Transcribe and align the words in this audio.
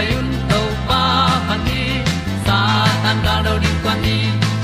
hong 0.00 0.06
pai 0.06 0.16
un 0.18 0.28
to 0.50 0.60
pa 0.88 1.02
pa 1.48 1.56
ni 1.66 1.82
sa 2.46 2.58
tan 3.02 3.16
da 3.24 3.34
do 3.46 3.54
di 3.64 3.70
kwan 3.82 3.98
ni 4.04 4.18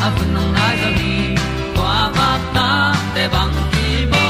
a 0.04 0.08
bu 0.14 0.24
nong 0.34 0.52
nai 0.56 0.76
zo 0.82 0.90
ni 1.00 1.14
kwa 1.76 1.96
ba 2.16 2.28
ta 2.54 2.68
te 3.14 3.24
bang 3.34 3.56
ki 3.72 3.88
bo. 4.12 4.24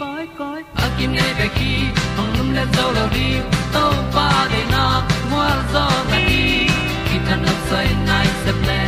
Koi 0.00 0.24
koi 0.38 0.60
a 0.84 0.86
kim 0.96 1.10
nei 1.18 1.32
be 1.38 1.46
ki 1.56 1.72
hong 2.16 2.32
lum 2.36 2.48
le 2.56 2.64
zo 2.76 2.84
lo 2.96 3.04
di 3.14 3.28
to 3.74 3.84
pa 4.14 4.28
de 4.52 4.62
na 4.72 4.84
mo 5.30 5.42
zo 5.72 5.84
ta 6.10 6.18
ni 6.28 6.42
ki 7.06 7.16
tan 7.26 7.38
nok 7.46 7.58
sai 7.70 7.88
nai 8.08 8.28
se 8.44 8.52
ple 8.60 8.80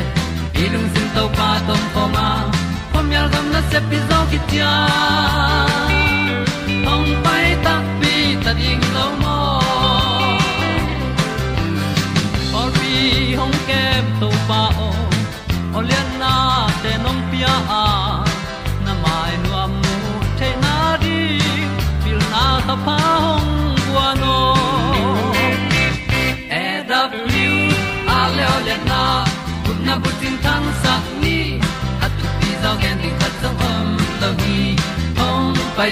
ilung 0.62 0.89
sin 0.95 1.09
to 1.17 1.25
pa 1.39 1.51
tom 1.67 1.83
ko 1.95 2.03
ma 2.15 2.29
pom 2.93 3.07
yal 3.17 3.29
gam 3.33 3.47
na 3.55 3.61
se 3.71 3.79
pi 3.89 3.99
zo 4.09 4.19
ki 4.31 4.39
tia 4.51 4.73
hong 5.73 5.86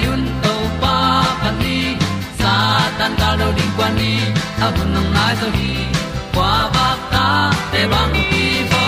hong 0.02 0.26
to 0.42 0.54
pa 0.82 0.96
pa 1.42 1.50
ni, 1.60 1.78
sa 2.38 2.52
tan 2.98 3.12
ga 3.20 3.30
do 3.40 3.48
di 3.58 3.66
kwan 3.76 3.92
ni, 3.98 4.12
a 4.64 4.66
bu 4.74 4.82
nang 4.94 5.08
mai 5.14 5.32
zo 5.40 5.48
hi. 5.56 5.72
Kwa 6.34 6.52
ba 6.74 6.86
ta 7.12 7.26
te 7.72 7.82
bang 7.92 8.14
ki 8.30 8.44
bo 8.70 8.84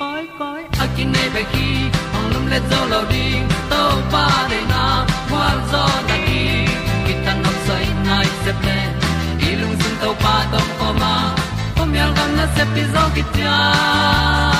koi 0.00 0.24
koi, 0.38 0.62
a 0.82 0.84
kin 0.94 1.08
nei 1.14 1.28
pe 1.34 1.42
ki, 1.52 1.68
ong 2.16 2.28
lum 2.32 2.44
le 2.52 2.58
zo 2.70 2.80
lo 2.92 3.00
di, 3.12 3.26
to 3.70 3.82
pa 4.12 4.24
de 4.50 4.60
na 4.72 4.82
kwa 5.30 5.46
zo 5.70 5.84
na 6.08 6.16
ki. 6.26 6.42
Ki 7.06 7.14
tan 7.24 7.36
nok 7.44 7.56
sai 7.66 7.86
nai 8.06 8.28
se 8.42 8.52
pe 8.64 8.76
ilung 9.50 9.76
sun 9.80 9.94
to 10.02 10.10
pa 10.24 10.34
tom 10.52 10.68
ko 10.78 10.88
ma. 11.02 11.14
Pom 11.76 11.94
yal 11.98 12.10
gam 12.16 12.30
na 12.38 12.46
se 12.56 12.64
pi 12.74 12.82
zo 12.94 13.04
ki 13.14 13.22
ta 13.36 14.51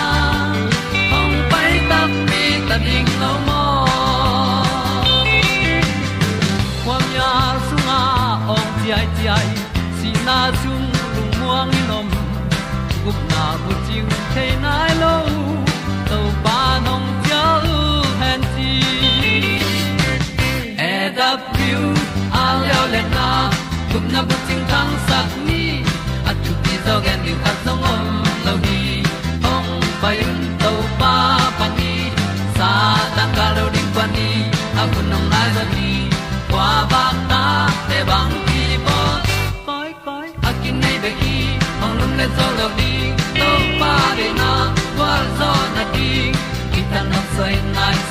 chiu 14.34 14.41
the 14.41 14.56
nai 14.65 14.93
lo 15.03 15.15
to 16.09 16.19
pa 16.44 16.59
nong 16.84 17.06
pia 17.22 17.44
u 17.76 17.81
han 18.20 18.41
ti 18.54 18.70
e 20.91 20.94
da 21.16 21.31
piu 21.53 21.81
a 22.43 22.44
leo 22.62 22.84
le 22.94 23.03
na 23.15 23.28
na 24.12 24.20
bu 24.28 24.37
ting 24.47 24.65
tang 24.70 24.93
sat 25.09 25.31
ni 25.47 25.61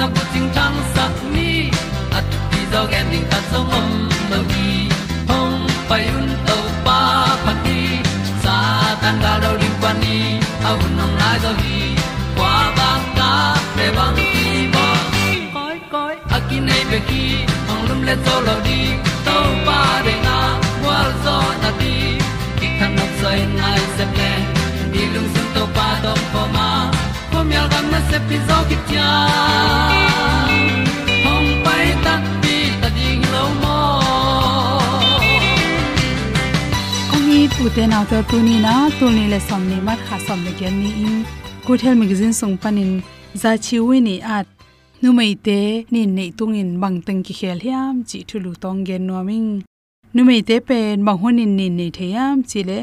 na 0.00 0.06
ko 0.16 0.22
ting 0.32 0.48
tang 0.56 0.76
sat 0.96 1.14
ni 1.34 1.68
at 2.18 2.24
ti 2.50 2.60
zo 2.72 2.80
gen 2.92 3.06
ding 3.12 3.26
ta 3.32 3.38
song 3.50 3.66
mom 3.72 3.88
lo 4.30 4.38
gi 4.50 4.70
hong 5.30 5.58
pai 5.88 6.04
un 6.18 6.28
to 6.48 6.56
pa 6.86 7.00
pa 7.44 7.52
ti. 7.64 7.80
Sa 8.42 8.56
tan 9.02 9.16
ga 9.24 9.32
à, 9.34 9.42
do 9.42 9.50
ri 9.60 9.70
pa 9.82 9.90
ni. 10.02 10.16
Au 10.68 10.78
nong 10.96 11.14
lai 11.20 11.36
do 11.44 11.52
gi 11.60 11.80
kwa 12.36 12.54
ba 12.78 12.90
ta 13.18 13.30
pe 13.76 13.86
bang 13.96 14.16
ti 14.16 14.32
bo. 14.74 14.86
Koi 15.54 15.78
koi 15.92 16.14
a 16.36 16.38
ki 16.48 16.58
nei 16.68 16.82
pe 16.90 16.98
ki 17.08 17.24
hong 17.68 17.84
lum 17.88 18.00
le 18.08 18.14
to 18.24 18.34
lo 18.46 18.56
di 18.66 18.80
se 28.10 28.18
pi 28.28 28.36
zo 28.48 28.58
ki 28.68 28.76
tia 28.88 29.08
hong 31.24 31.50
pai 31.64 31.86
ta 32.04 32.14
pi 32.42 32.54
ta 32.80 32.88
ding 32.96 33.22
lo 33.34 33.44
mo 33.62 33.76
kong 37.10 37.26
ni 37.30 37.40
tu 37.54 37.64
te 37.76 37.84
na 37.92 38.00
ta 38.10 38.18
tu 38.30 38.36
ni 38.46 38.56
na 38.66 38.74
tu 38.98 39.06
ni 39.16 39.24
le 39.32 39.38
som 39.48 39.62
ni 39.70 39.78
mat 39.88 40.00
kha 40.06 40.16
som 40.26 40.40
le 40.46 40.52
gen 40.58 40.74
ni 40.82 40.90
in. 41.06 41.16
Good 41.66 41.80
health 41.84 41.98
magazine 42.02 42.32
song 42.32 42.54
panin, 42.62 42.92
za 43.42 43.50
chi 43.64 43.76
wi 43.86 43.96
ni 44.06 44.14
at. 44.36 44.46
Nu 45.02 45.08
mai 45.18 45.32
te, 45.46 45.58
ni 45.92 46.00
nei 46.16 46.30
tung 46.38 46.54
in 46.60 46.70
bang 46.82 46.98
teng 47.06 47.22
ki 47.26 47.34
khel 47.38 47.58
hiam, 47.64 47.94
chi 48.08 48.18
thu 48.28 48.36
lu 48.44 48.52
tong 48.62 48.80
gen 48.88 49.02
no 49.08 49.22
ming 49.28 49.50
nu 50.14 50.20
mai 50.28 50.40
te 50.48 50.56
pen 50.68 51.04
bang 51.06 51.18
honin 51.22 51.52
ni 51.58 51.66
nei 51.78 51.90
theyam 51.98 52.36
chi 52.50 52.60
le 52.68 52.78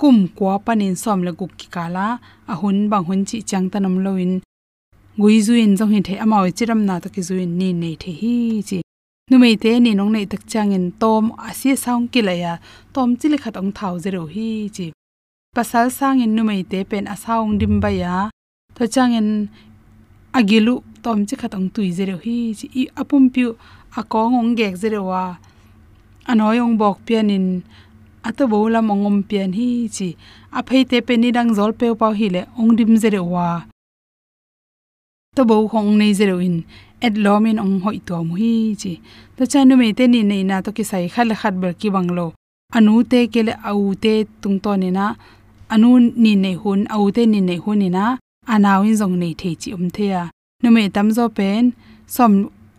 kum 0.00 0.16
kwa 0.36 0.54
panin 0.66 0.94
som 1.02 1.20
le 1.26 1.32
guk 1.38 1.52
ki 1.60 1.68
kala. 1.74 2.06
Ahun 2.52 2.76
bang 2.90 3.04
hun 3.08 3.20
chi 3.28 3.38
chang 3.50 3.66
tanam 3.72 3.96
loin 4.04 4.32
gui 5.20 5.42
zuin 5.44 5.76
jong 5.76 5.92
hin 5.92 6.02
the 6.02 6.14
amaw 6.24 6.48
chiram 6.56 6.80
na 6.88 6.94
to 6.98 7.08
zuin 7.28 7.50
ni 7.60 7.68
nei 7.80 7.94
the 8.02 8.10
hi 8.20 8.62
chi. 8.68 8.78
Nu 9.30 9.36
te 9.62 9.72
ni 9.84 9.92
nong 9.94 10.12
nei 10.14 10.24
tak 10.32 10.42
chang 10.48 10.72
in 10.72 10.86
tom 11.00 11.24
asia 11.48 11.76
saung 11.76 12.08
ki 12.12 12.20
tom 12.94 13.08
chili 13.20 13.36
khat 13.42 13.56
ong 13.60 13.72
thau 13.78 13.98
zero 14.04 14.22
hi 14.34 14.70
chi. 14.76 14.86
Pasal 15.56 15.86
sang 15.98 16.20
in 16.24 16.34
nu 16.34 16.42
te 16.70 16.84
pen 16.90 17.04
asaung 17.14 17.58
dim 17.60 17.80
ba 17.80 17.90
ya. 17.90 18.30
To 18.76 18.86
chang 18.94 19.12
in 19.12 19.48
agilu, 20.32 20.74
tom 21.02 21.26
chi 21.26 21.36
khat 21.36 21.54
ong 21.54 21.68
tui 21.74 21.92
zero 21.92 22.16
hi 22.24 22.54
chi. 22.58 22.66
I 22.80 22.82
apum 23.00 23.24
piu 23.34 23.48
akong 24.00 24.34
ong 24.40 24.56
gek 24.56 24.74
zero 24.82 25.00
wa. 25.10 25.36
Anoi 26.30 26.58
ong 26.64 26.78
bok 26.80 26.96
pian 27.06 27.28
in 27.36 27.46
ato 28.28 28.46
bola 28.52 28.80
mongom 28.80 29.18
pian 29.28 29.52
hi 29.52 29.68
chi. 29.96 30.08
A 30.58 30.62
phei 30.62 30.82
te 30.90 30.98
pe 31.06 31.14
ni 31.16 31.28
dang 31.36 31.50
zol 31.58 31.72
pe 31.78 31.86
pau 32.00 32.12
hi 32.20 32.28
le 32.34 32.42
ong 32.60 32.72
dim 32.78 32.96
zero 32.96 33.22
wa 33.34 33.48
to 35.36 35.44
bo 35.46 35.56
khong 35.70 35.94
nei 36.00 36.12
zero 36.18 36.36
in 36.42 36.56
et 37.06 37.14
lomin 37.24 37.58
ong 37.64 37.76
hoi 37.84 37.98
to 38.06 38.14
mu 38.28 38.34
hi 38.40 38.74
chi 38.80 38.92
to 39.36 39.42
chanu 39.52 39.74
me 39.80 39.88
te 39.98 40.04
ni 40.12 40.20
nei 40.30 40.42
na 40.48 40.56
to 40.64 40.70
ki 40.76 40.84
sai 40.90 41.06
khal 41.14 41.30
khat 41.40 41.54
ber 41.60 41.72
ki 41.80 41.88
banglo. 41.94 42.26
Anu 42.76 42.92
te 43.10 43.20
ke 43.32 43.40
le 43.48 43.54
au 43.70 43.94
te 44.02 44.12
tung 44.42 44.58
to 44.64 44.70
ni 44.82 44.88
na 44.98 45.04
anu 45.74 45.90
ni 46.22 46.32
nei 46.44 46.56
hun, 46.62 46.80
au 46.94 47.04
te 47.16 47.22
ni 47.32 47.40
nei 47.48 47.58
hun 47.64 47.78
ni 47.82 47.88
na 47.96 48.04
anaw 48.54 48.80
in 48.88 48.96
zong 49.00 49.16
nei 49.22 49.34
the 49.40 49.50
chi 49.60 49.68
um 49.76 49.84
the 49.94 50.04
ya 50.12 50.22
nu 50.62 50.68
me 50.74 50.82
tam 50.94 51.08
zo 51.16 51.24
pen, 51.38 51.64
som, 52.14 52.32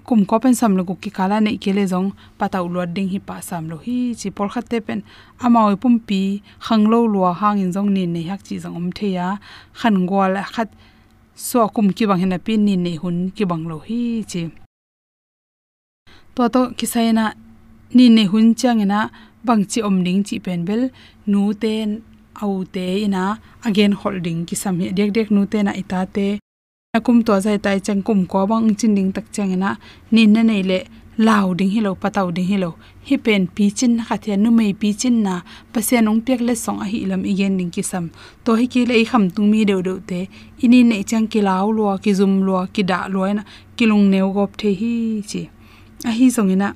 kum 0.07 0.21
ko 0.29 0.35
pen 0.43 0.55
sam 0.59 0.75
lo 0.77 0.83
ki 1.03 1.09
kala 1.17 1.37
nei 1.45 1.57
ke 1.63 1.71
le 1.77 1.83
jong 1.91 2.09
pataw 2.39 2.65
lo 2.73 2.81
ding 2.95 3.09
hi 3.13 3.19
pa 3.27 3.35
sam 3.47 3.63
lo 3.71 3.77
hi 3.85 3.97
chi 4.19 4.29
por 4.35 4.47
khat 4.53 4.65
te 4.71 4.77
pen 4.87 4.99
amawi 5.45 5.75
pum 5.81 5.95
pi, 6.07 6.21
khang 6.65 6.83
lo 6.91 6.99
lo 7.13 7.19
hang 7.41 7.57
in 7.63 7.71
jong 7.75 7.89
ni 7.95 8.03
nei 8.15 8.25
hak 8.29 8.41
chi 8.47 8.55
jong 8.63 8.75
um 8.79 8.87
the 8.97 9.07
ya 9.17 9.27
khan 9.79 9.95
gwal 10.09 10.35
khat 10.55 10.69
so 11.47 11.59
kum 11.75 11.87
ki 11.97 12.03
bang 12.09 12.21
hena 12.23 12.37
pin 12.45 12.61
ni 12.67 12.73
nei 12.85 12.97
hun 13.01 13.17
ki 13.35 13.43
bang 13.51 13.63
lo 13.69 13.77
hi 13.87 14.01
chi. 14.31 14.41
To 16.35 16.43
to 16.53 16.61
ki 16.77 16.85
sai 16.93 17.07
na 17.17 17.25
ni 17.97 18.05
nei 18.17 18.27
hun 18.31 18.47
chang 18.59 18.81
na 18.91 18.99
bang 19.47 19.63
chi 19.71 19.79
om 19.87 19.97
ding 20.05 20.21
chi 20.27 20.35
pen 20.45 20.61
bel, 20.67 20.81
nu 21.31 21.41
ten 21.61 21.87
au 22.43 22.55
te 22.73 22.85
ina 23.05 23.23
again 23.67 23.93
holding 23.99 24.39
ki 24.47 24.55
sam 24.61 24.75
hi 24.81 24.87
dek 24.97 25.09
dek 25.15 25.27
nu 25.35 25.41
te 25.51 25.57
na 25.67 25.71
ita 25.81 26.01
te. 26.15 26.27
Akum 26.97 27.17
to 27.27 27.33
zai 27.45 27.57
tai 27.65 27.77
chang 27.85 28.01
kum 28.07 28.19
ko 28.31 28.39
bang 28.51 28.67
chin 28.79 28.91
ding 28.97 29.11
tak 29.15 29.25
chang 29.35 29.53
na 29.63 29.69
ni 30.13 30.23
na 30.33 30.41
nei 30.49 30.63
le 30.69 30.79
lao 31.21 31.53
ding 31.53 31.69
hilo 31.69 31.91
pataw 32.01 32.27
ding 32.35 32.49
hilo. 32.51 32.71
Hi 33.07 33.15
pen 33.25 33.47
pi 33.55 33.69
chin 33.69 33.93
kha 34.05 34.15
the 34.23 34.33
nu 34.43 34.49
mei 34.57 34.73
pi 34.81 34.89
chin 35.01 35.15
na 35.25 35.33
pasya 35.73 36.01
nong 36.01 36.21
pek 36.25 36.41
le 36.47 36.53
song 36.55 36.79
a 36.83 36.85
hi 36.91 36.99
lam 37.11 37.21
igen 37.31 37.57
ding 37.57 37.71
ki 37.75 37.83
sam 37.91 38.05
to 38.43 38.55
hi 38.59 38.65
ki 38.73 38.85
le 38.89 38.95
i 39.03 39.05
kham 39.11 39.23
tung 39.29 39.49
mi 39.51 39.59
deu 39.69 39.81
deu 39.87 39.99
te. 40.09 40.19
Ini 40.63 40.79
ne 40.89 40.97
chang 41.09 41.27
ki 41.31 41.41
lao 41.47 41.69
lo 41.77 41.97
ki 42.03 42.11
zum 42.19 42.33
lo 42.47 42.65
ki 42.73 42.83
da 42.91 42.99
lo 43.13 43.21
na 43.37 43.43
ki 43.77 43.85
lung 43.91 44.05
neu 44.13 44.27
gop 44.33 44.51
the 44.57 44.69
hi 44.81 44.93
chi. 45.29 45.41
A 46.09 46.11
hi 46.17 46.29
song 46.35 46.49
ina 46.55 46.73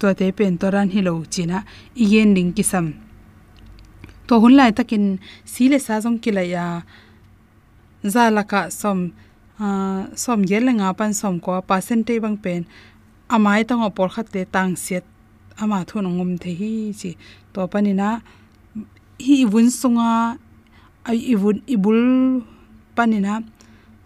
to 0.00 0.14
te 0.18 0.30
pen 0.38 0.58
to 0.60 0.66
ran 0.74 0.88
hilo 0.94 1.12
chi 1.20 1.28
china 1.34 1.58
igen 1.96 2.34
ding 2.34 2.52
ki 2.56 2.62
sam 2.62 2.86
to 4.26 4.34
hun 4.42 4.54
lai 4.58 4.70
takin 4.78 5.18
si 5.52 5.62
le 5.72 5.78
sa 5.86 5.94
jong 6.04 6.18
ki 6.22 6.30
la 6.36 6.42
ya 6.54 6.64
za 8.12 8.30
la 8.36 8.42
ka 8.50 8.60
som 8.80 8.98
som 10.14 10.40
yel 10.50 10.66
nga 10.78 10.94
pan 10.98 11.12
som 11.20 11.34
ko 11.44 11.50
percentage 11.70 12.22
bang 12.22 12.38
pen 12.44 12.62
amai 13.34 13.60
tang 13.68 13.82
opor 13.88 14.08
khat 14.14 14.26
te 14.32 14.44
tang 14.54 14.76
set 14.76 15.04
ama 15.60 15.84
thun 15.88 16.06
ngum 16.16 16.30
the 16.42 16.50
hi 16.60 16.72
chi. 17.00 17.10
To 17.52 17.60
panina 17.72 18.08
hi 19.26 19.44
bun 19.52 19.66
sunga 19.80 20.38
ai 21.08 21.18
ibun, 21.32 21.56
ibul 21.74 22.00
panina 22.96 23.42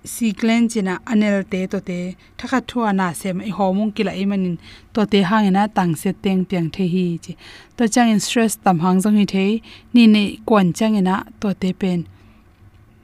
si 0.04 0.32
glen 0.32 0.68
china 0.68 0.94
anel 1.06 1.44
te 1.52 1.66
to 1.72 1.78
te, 1.88 2.16
thakha 2.38 2.58
thua 2.68 2.92
na 2.92 3.12
sem 3.12 3.40
i 3.40 3.50
homung 3.58 3.92
kila 3.94 4.12
i 4.22 4.24
manin. 4.30 4.56
To 4.94 5.06
te 5.12 5.22
hangena 5.22 5.62
tang 5.76 5.94
se 5.94 6.10
teng 6.24 6.44
piang 6.48 6.68
the 6.74 6.84
hi 6.94 7.18
chi. 7.24 7.32
To 7.76 7.88
chang 7.88 8.10
in 8.10 8.20
stress 8.20 8.56
tam 8.56 8.78
hang 8.84 8.98
jong 9.02 9.16
hi 9.20 9.26
the, 9.34 9.62
ni 9.94 10.06
ne 10.06 10.22
kon 10.48 10.72
chang 10.72 10.96
ina 11.00 11.24
to 11.40 11.54
te 11.54 11.72
pen 11.72 12.06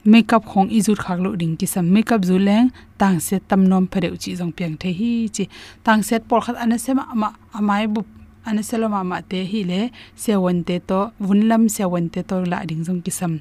makeup 0.05 0.43
khong 0.45 0.69
izut 0.77 0.99
khak 1.05 1.19
lo 1.19 1.35
ding 1.35 1.55
ki 1.59 1.67
sam 1.73 1.85
makeup 1.93 2.21
zu 2.29 2.37
leng 2.47 2.67
tang 2.97 3.19
se 3.19 3.35
tam 3.49 3.61
nom 3.69 3.85
phareu 3.91 4.15
chi 4.21 4.35
jong 4.39 4.51
piang 4.57 4.75
the 4.81 4.89
hi 4.99 5.11
chi 5.35 5.43
tang 5.85 6.01
set 6.07 6.21
por 6.29 6.41
khat 6.45 6.55
ana 6.63 6.77
sema 6.77 7.03
ama 7.13 7.29
amai 7.57 7.83
e 7.83 7.87
bu 7.93 8.01
ana 8.47 8.61
selama 8.69 9.01
ma 9.11 9.17
te 9.31 9.39
hi 9.51 9.61
le, 9.71 9.81
se 10.15 10.33
won 10.43 10.63
te 10.67 10.75
to 10.89 10.99
vunlam 11.27 11.63
se 11.75 11.83
won 11.91 12.05
te 12.13 12.21
to 12.29 12.35
la 12.51 12.59
ding 12.69 12.83
jong 12.87 13.01
ki 13.05 13.11
sam 13.19 13.33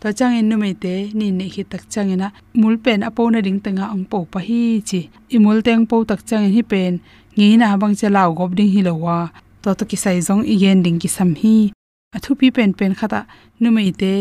to 0.00 0.06
chang 0.18 0.34
en 0.38 0.48
nu 0.48 0.56
me 0.62 0.70
te, 0.82 0.94
ni 1.18 1.26
ne 1.38 1.46
hi 1.54 1.62
tak 1.72 1.82
chang 1.92 2.08
ina 2.14 2.28
mul 2.60 2.76
pen 2.84 3.00
apo 3.08 3.22
na 3.30 3.40
ding 3.46 3.60
tanga 3.64 3.84
ang 3.94 4.04
po 4.10 4.18
pa 4.32 4.40
hi 4.48 4.60
chi 4.88 5.00
i 5.34 5.38
mul 5.44 5.58
teng 5.66 5.84
po 5.90 5.96
tak 6.10 6.20
chang 6.28 6.44
hi 6.54 6.62
pen. 6.72 6.94
Ngi 7.36 7.56
na 7.60 7.76
bang 7.80 7.94
che 8.00 8.08
law 8.16 8.28
gop 8.38 8.50
ding 8.58 8.70
hi 8.74 8.80
lo 8.88 8.94
wa. 9.04 9.18
To 9.62 9.68
to 9.78 9.84
ki 9.90 9.96
sai 10.04 10.16
jong 10.26 10.42
i 10.52 10.54
gen 10.62 10.78
ding 10.84 10.98
ki 11.02 11.08
sam 11.16 11.30
hi 11.42 11.56
athu 12.16 12.30
pi 12.38 12.46
pen 12.56 12.70
pen 12.78 12.92
khata, 12.98 13.20
nu 13.60 13.68
me 13.76 13.82
te 14.00 14.12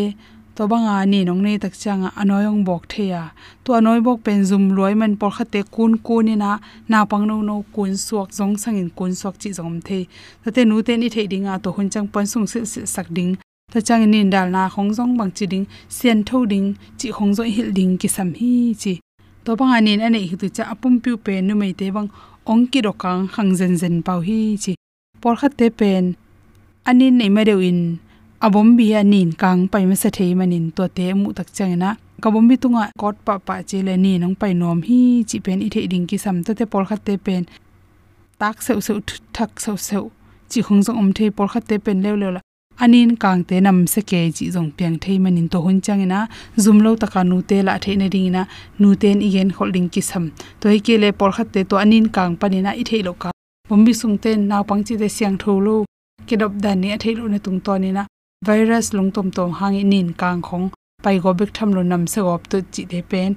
to 0.56 0.68
banga 0.68 1.06
ni 1.06 1.19
nong 1.28 1.42
nei 1.44 1.57
tak 1.57 1.74
changa 1.81 2.10
anoyong 2.16 2.63
bok 2.63 2.84
theya. 2.88 3.31
To 3.63 3.74
anoi 3.74 4.00
bok 4.06 4.24
pen 4.24 4.46
zum 4.46 4.63
loi 4.75 4.94
man 4.96 5.18
por 5.18 5.31
khate 5.31 5.62
kun 5.75 5.98
kun 5.98 6.30
na 6.44 6.60
na 6.88 7.06
pang 7.06 7.28
no 7.28 7.42
no 7.42 7.66
kun 7.75 7.92
suak 8.06 8.30
jong 8.38 8.56
sangin 8.62 8.90
kun 8.98 9.12
suak 9.12 9.36
chi 9.42 9.50
jom 9.57 9.81
the. 9.88 10.07
To 10.44 10.52
te 10.56 10.63
nu 10.63 10.81
te 10.81 10.96
ni 10.98 11.10
the 11.10 11.28
dinga 11.28 11.62
to 11.63 11.72
hun 11.75 11.90
chang 11.90 12.07
pan 12.07 12.25
sung 12.25 12.48
sil 12.52 12.66
sil 12.72 12.88
sak 12.88 13.07
ding. 13.18 13.36
To 13.74 13.81
chang 13.81 14.10
ni 14.12 14.24
dal 14.34 14.48
na 14.50 14.69
khong 14.69 14.96
jong 14.98 15.18
bang 15.18 15.31
chi 15.38 15.46
ding, 15.46 15.66
sian 15.90 16.24
tho 16.24 16.46
ding, 16.46 16.75
chi 17.00 17.12
khong 17.12 17.34
zo 17.38 17.44
hil 17.44 17.72
ding 17.78 17.98
ki 17.98 18.08
sam 18.08 18.34
hi 18.40 18.74
chi. 18.81 18.94
To 19.44 19.56
banga 19.60 19.81
ni 19.81 19.92
ane 20.08 20.19
hi 20.30 20.36
tu 20.42 20.48
cha 20.56 20.63
apum 20.74 20.94
piu 21.04 21.18
pe 21.18 21.42
nu 21.42 21.54
mai 21.56 21.74
te 21.80 21.92
bang 21.96 22.08
ong 22.51 22.63
ki 22.72 22.80
ro 22.86 22.94
kang 23.04 23.28
hang 23.36 23.51
zen 23.60 23.74
zen 23.81 23.96
pau 24.08 24.19
hi 24.28 24.56
chi. 24.63 24.74
Por 25.22 25.36
khate 25.36 25.68
pen, 25.80 26.16
anin 26.90 27.18
nei 27.18 27.30
ma 27.30 27.42
in 27.42 28.05
abom 28.42 28.76
bi 28.78 28.94
anin 28.94 29.32
kang 29.32 29.68
pai 29.68 29.86
ma 29.86 29.96
se 29.96 30.10
thei 30.10 30.34
manin 30.36 30.72
to 30.76 30.88
te 30.88 31.14
mu 31.14 31.34
tak 31.34 31.48
changena. 31.58 31.98
Kabom 32.22 32.48
bi 32.50 32.56
tunga 32.56 32.84
kot 32.98 33.16
pa 33.26 33.38
pa 33.38 33.62
che 33.70 33.82
le 33.88 33.96
ni 33.98 34.18
nang 34.18 34.36
pai 34.36 34.54
nom 34.54 34.82
hi 34.88 35.24
chi 35.30 35.40
pen 35.46 35.62
i 35.62 35.70
the 35.70 35.88
ding 35.88 36.08
ki 36.08 36.18
sam 36.18 36.44
ta 36.44 36.54
te 36.54 36.66
pol 36.66 36.86
khat 36.90 37.02
te 37.06 37.18
pen. 37.18 37.44
Tak 38.40 38.62
se 38.62 38.74
se 38.82 38.94
thak 39.36 39.52
se 39.60 39.72
se 39.78 39.98
chi 40.50 40.60
khung 40.66 40.82
jong 40.86 40.98
om 41.02 41.10
thei 41.18 41.30
pol 41.38 41.48
khat 41.48 41.64
te 41.70 41.76
pen 41.78 42.02
le 42.04 42.12
le 42.22 42.30
la. 42.36 42.40
Anin 42.84 43.16
kang 43.24 43.44
te 43.50 43.56
nam 43.66 43.88
se 43.88 44.02
ke 44.10 44.20
chi 44.38 44.46
jong 44.56 44.72
piang 44.78 44.98
thei 45.04 45.18
manin 45.24 45.48
to 45.50 45.60
hun 45.66 45.78
changena. 45.86 46.20
Zum 46.64 46.80
lo 46.86 46.96
taka 46.96 47.24
nu 47.24 47.42
te 47.50 47.58
la 47.68 47.78
the 47.84 47.96
ne 47.96 48.08
ding 48.10 48.32
na 48.36 48.42
nu 48.80 48.96
ten 49.02 49.22
i 49.22 49.28
igen 49.28 49.50
holding 49.58 49.90
ki 49.94 50.02
sam. 50.02 50.26
To 50.60 50.66
hi 50.74 50.80
ke 50.86 50.96
le 51.04 51.10
pol 51.20 51.32
khat 51.36 51.48
te 51.54 51.64
to 51.70 51.76
anin 51.84 52.06
kang 52.16 52.34
panina 52.40 52.72
i 52.82 52.84
thei 52.90 53.02
lo 53.08 53.14
ka. 53.14 53.30
Bom 53.70 53.86
bi 53.86 53.94
sung 53.94 54.18
ten 54.24 54.48
naw 54.50 54.64
pang 54.70 54.84
chi 54.86 54.94
te 55.02 55.08
siang 55.16 55.38
tho 55.42 55.54
lo. 55.66 55.76
Kedop 56.28 56.54
dan 56.64 56.82
ne 56.82 56.90
a 56.96 56.98
thei 57.04 57.14
lo 57.20 57.28
ne 57.28 57.40
tung 57.46 57.60
to 57.66 57.78
ni 57.84 57.92
na 57.98 58.04
virus 58.45 58.94
lung 58.94 59.12
tom 59.12 59.30
hangi 59.59 59.83
nin 59.92 60.07
kang 60.21 60.42
khong 60.47 60.65
pai 61.03 61.18
go 61.24 61.31
bek 61.39 61.51
tham 61.56 61.69
lo 61.75 61.81
nam 61.92 62.03
se 62.13 62.19
gop 62.27 62.42
to 62.51 62.57
chi 62.74 62.83
de 62.92 63.00
pen. 63.12 63.31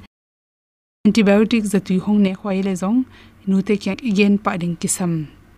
Antibiotic 1.06 1.64
za 1.72 1.78
tu 1.86 1.94
hong 2.04 2.20
ne 2.24 2.32
khwai 2.40 2.58
le 2.66 2.72
zong, 2.82 2.98
nu 3.48 3.56
te 3.66 3.74
kyang 3.82 4.00
igen 4.10 4.34
pa 4.44 4.52
ding 4.60 4.76
kisam. 4.80 5.12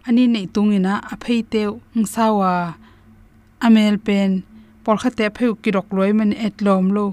Ani 0.06 0.24
nei 0.34 0.46
tungina 0.54 0.92
a 1.12 1.14
phei 1.22 1.40
te 1.52 1.62
ngsawa 1.98 2.52
amel 3.66 3.96
pen. 4.06 4.30
Por 4.84 4.96
kha 5.02 5.10
te 5.18 5.24
pheu 5.36 5.52
ki 5.62 5.70
rok 5.76 5.88
loi 5.96 6.12
man 6.18 6.32
et 6.46 6.56
lom 6.66 6.86
lo. 6.96 7.04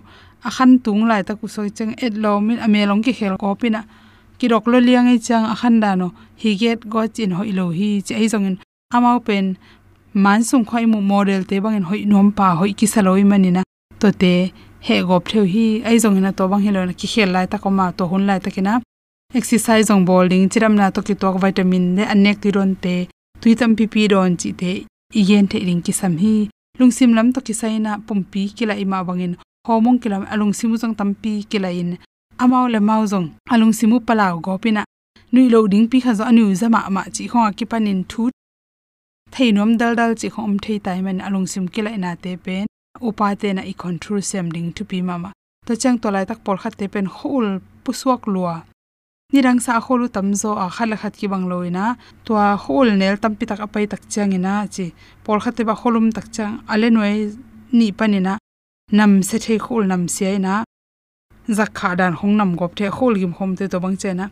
A 0.48 0.50
khan 0.56 0.72
tung 0.84 1.04
lai 1.10 1.22
ta 1.28 1.34
ku 1.40 1.48
soi 1.56 1.70
chang 1.78 1.94
et 2.06 2.14
lom 2.24 2.40
min 2.48 2.60
amelong 2.66 3.02
ki 3.06 3.14
khel 3.20 3.36
ko 3.42 3.56
pina 3.62 3.82
ki 4.40 4.46
rok 4.54 4.66
lo 4.72 4.78
liang 4.88 5.08
ei 5.14 5.20
chang 5.28 5.46
a 5.54 5.56
khan 5.62 5.76
da 5.84 5.92
no. 6.02 6.08
Hi 6.42 6.50
get 6.62 6.80
go 6.92 7.02
chin 7.16 7.32
ho 7.38 7.42
ilo 7.52 7.66
hi, 7.78 7.90
che 8.06 8.14
ei 8.22 8.28
jong 8.34 8.48
amau 8.96 9.20
pen 9.28 9.46
man 10.26 10.44
sung 10.44 10.66
khoi 10.70 10.86
mu 10.94 11.00
model 11.12 11.42
te 11.50 11.56
bangin 11.64 11.86
hoi 11.90 12.02
nom 12.12 12.28
pa 12.38 12.48
hoi 12.60 12.72
ki 12.80 12.88
saloi 12.94 13.24
manina. 13.32 13.62
To 14.02 14.12
te 14.22 14.34
he 14.86 14.96
gop 15.08 15.24
theu 15.32 15.46
hi 15.54 15.66
ai 15.88 15.98
jong 16.04 16.20
na 16.26 16.32
to 16.38 16.44
bang 16.52 16.64
hi 16.66 16.72
na 16.72 16.94
ki 17.00 17.08
khel 17.14 17.30
lai 17.36 17.46
ta 17.52 17.58
ko 17.64 17.70
ma 17.78 17.86
to 17.98 18.04
hun 18.12 18.24
lai 18.30 18.40
ta 18.46 18.50
kina 18.56 18.74
exercise 19.34 19.88
jong 19.90 20.06
bowling, 20.06 20.50
chiram 20.50 20.74
na 20.80 20.90
to 20.90 21.02
ki 21.08 21.16
tok 21.22 21.36
vitamin 21.44 21.86
ne 21.96 22.04
anek 22.14 22.38
ti 22.42 22.50
ron 22.56 22.72
te 22.84 22.96
tui 23.42 23.56
tam 23.60 23.72
pi 23.78 23.86
pi 23.94 24.08
ron 24.14 24.38
chi 24.42 24.50
te, 24.62 24.72
igen 25.14 25.46
the 25.52 25.58
ring 25.68 25.82
ki 25.86 25.92
sam 26.00 26.18
hi. 26.18 26.50
Lungsim 26.80 27.12
lam 27.18 27.34
to 27.34 27.42
ki 27.42 27.54
saina 27.54 27.92
pumpi 28.08 28.42
kila 28.58 28.76
ima 28.84 29.04
bangin 29.08 29.34
homong 29.68 30.00
kilam 30.02 30.24
alung 30.34 30.54
simu 30.58 30.76
jong 30.82 30.96
tampi 31.00 31.34
kila 31.50 31.70
in 31.82 31.98
amao 32.44 32.66
le 32.74 32.80
mau 32.80 33.04
jong 33.12 33.28
alung 33.54 33.74
simu 33.80 33.98
palaw 34.08 34.40
gopina. 34.46 34.84
Nui 35.32 35.50
lo 35.50 35.68
ding 35.68 35.88
pi 35.92 35.98
kha 36.04 36.14
zo 36.18 36.24
anu 36.24 36.56
zama 36.56 36.80
ma 36.96 37.04
chi 37.16 37.24
khwa 37.32 37.52
ki 37.58 37.66
panin 37.72 38.02
thu 38.12 38.30
theinom 39.38 39.78
dal 39.78 39.94
dal 40.00 40.14
chi 40.20 40.30
khom 40.34 40.54
thei 40.64 40.78
tai 40.86 41.00
man 41.06 41.20
alung 41.28 41.48
sim 41.52 41.66
kila 41.74 41.90
ina 41.98 42.12
te 42.24 42.32
pen. 42.46 42.66
Upa 43.08 43.28
te 43.42 43.50
na 43.54 43.62
i 43.72 43.74
control 43.84 44.22
sem 44.30 44.48
ding 44.56 44.70
to 44.76 44.84
pi 44.90 45.00
mama. 45.10 45.30
To 45.68 45.74
chang 45.82 45.98
to 46.02 46.08
lai 46.14 46.26
tak 46.30 46.40
por 46.46 46.58
khat 46.62 46.74
te 46.80 46.86
pen 46.94 47.06
hol 47.18 47.48
puswak 47.84 48.22
lua. 48.34 48.56
Ni 49.34 49.40
rang 49.46 49.60
sa 49.66 49.74
kholu 49.86 50.06
tamzo 50.16 50.52
a 50.64 50.66
khala 50.76 50.96
khat 51.02 51.14
ki 51.20 51.28
bang 51.32 51.46
loina 51.52 51.86
to 52.26 52.32
a 52.46 52.48
hol 52.64 52.88
nel 53.02 53.16
tampi 53.24 53.46
tak 53.50 53.60
apai 53.66 53.86
tak 53.92 54.04
chang 54.14 54.34
ina 54.38 54.54
chi. 54.74 54.86
Por 55.24 55.38
khat 55.44 55.54
te 55.58 55.64
ba 55.70 55.76
holum 55.82 56.08
tak 56.16 56.28
chang 56.36 56.54
ale 56.72 56.88
noi 56.96 57.14
ni 57.78 57.88
panina 57.98 58.34
nam 58.98 59.12
se 59.28 59.38
the 59.44 59.56
khol 59.66 59.84
nam 59.92 60.04
se 60.16 60.28
ina. 60.38 60.54
Zakha 61.58 61.90
dan 62.00 62.14
hong 62.20 62.36
nam 62.40 62.52
gop 62.60 62.72
the 62.78 62.90
khol 62.98 63.14
gim 63.20 63.34
hom 63.38 63.52
te 63.58 63.66
to 63.72 63.78
bang 63.84 63.98
chena. 64.02 64.26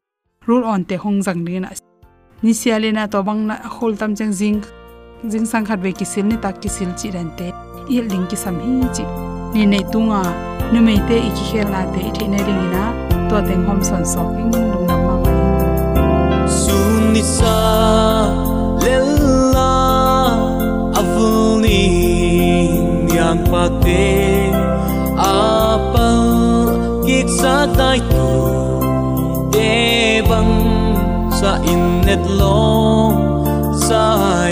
Rule 0.48 0.66
on 0.72 0.82
te 0.90 0.96
hong 1.04 1.20
jang 1.26 1.42
ni 1.46 1.60
na 1.60 1.70
ni 2.44 2.52
sialena 2.60 3.04
to 3.14 3.20
bang 3.28 3.42
na 3.50 3.56
khol 3.76 3.94
tam 4.00 4.12
chang 4.18 4.34
jing 4.40 4.60
jing 5.32 5.46
sang 5.46 5.66
khat 5.66 5.80
ve 5.84 5.92
ki 6.00 6.06
sil 6.12 6.26
ni 6.30 6.38
tak 6.44 6.62
ki 6.62 6.70
sil 6.76 6.92
chi 7.00 7.10
ren 7.16 7.30
te. 7.38 7.48
I 7.96 8.02
ling 8.10 8.26
ki 8.30 8.38
sam 8.44 8.56
hi 8.64 8.74
chi. 8.96 9.06
Ni 9.54 9.66
nei 9.72 9.84
tu 9.92 10.00
nga, 10.10 10.22
nu 10.72 10.80
mei 10.88 11.00
te 11.08 11.18
i 11.28 11.32
ki 11.38 11.44
khel 11.50 11.68
na 11.74 11.82
te 11.94 12.00
i 12.08 12.12
the 12.18 12.26
ne 12.34 12.40
ring 12.48 12.66
na 12.74 12.84
to 13.30 13.36
teng 13.48 13.64
hom 13.68 13.80
son 13.90 14.04
so 14.14 14.22
king 14.36 14.52
lung 14.54 14.86
nam 14.88 15.02
ma 15.08 15.16
mai. 15.24 15.36
Sun 16.60 17.14
ni 17.14 17.24
sa 17.36 17.56
lella 18.86 19.72
avuni 21.02 21.84
nyang 23.12 23.42
pa 23.52 23.64
te. 23.84 24.06
Apa 25.28 26.10
kik 27.06 27.28
sa 27.40 27.56
tai 27.78 28.00
tu, 28.12 28.28
te 29.54 29.70
bang 30.30 30.54
sa 31.40 31.52
in 31.72 31.84
net 32.08 32.24
long 32.42 33.14
sayo 33.88 34.45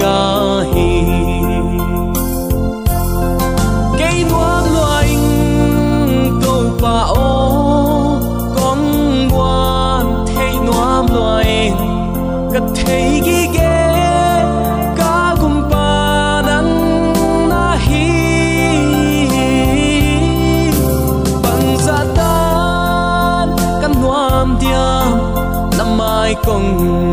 ahi 0.00 1.04
cây 3.98 4.24
a 4.30 4.62
hi 4.70 5.16
cây 5.16 5.16
câu 6.42 6.62
pa 6.82 7.00
ô, 7.08 8.20
con 8.56 8.78
quan 9.32 10.24
thấy 10.34 10.52
nuông 10.66 11.06
loài 11.16 11.72
gặp 12.52 12.62
thấy 12.84 13.20
ghi 13.24 13.48
ghê 13.54 14.42
cả 14.96 15.36
cùng 15.40 15.62
pa 15.70 16.42
nắng 16.46 17.12
na 17.48 17.76
hi. 17.80 18.08
Bằng 21.42 21.76
gia 21.78 22.04
tan 22.16 23.48
căn 23.82 23.92
nuông 24.02 24.56
diam 24.60 25.18
năm 25.78 25.98
mai 25.98 26.34
công 26.46 27.07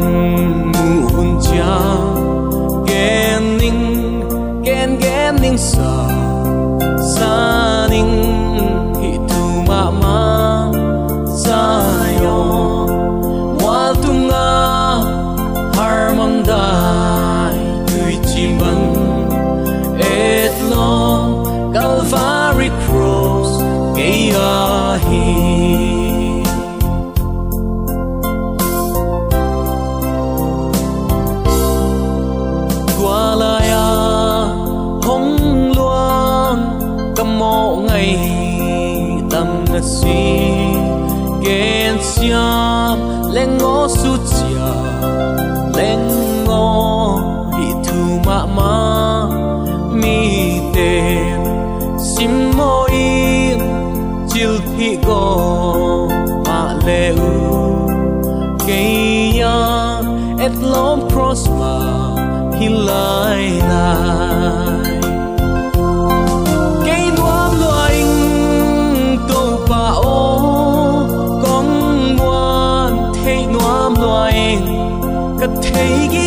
make 75.76 76.14
it 76.14 76.25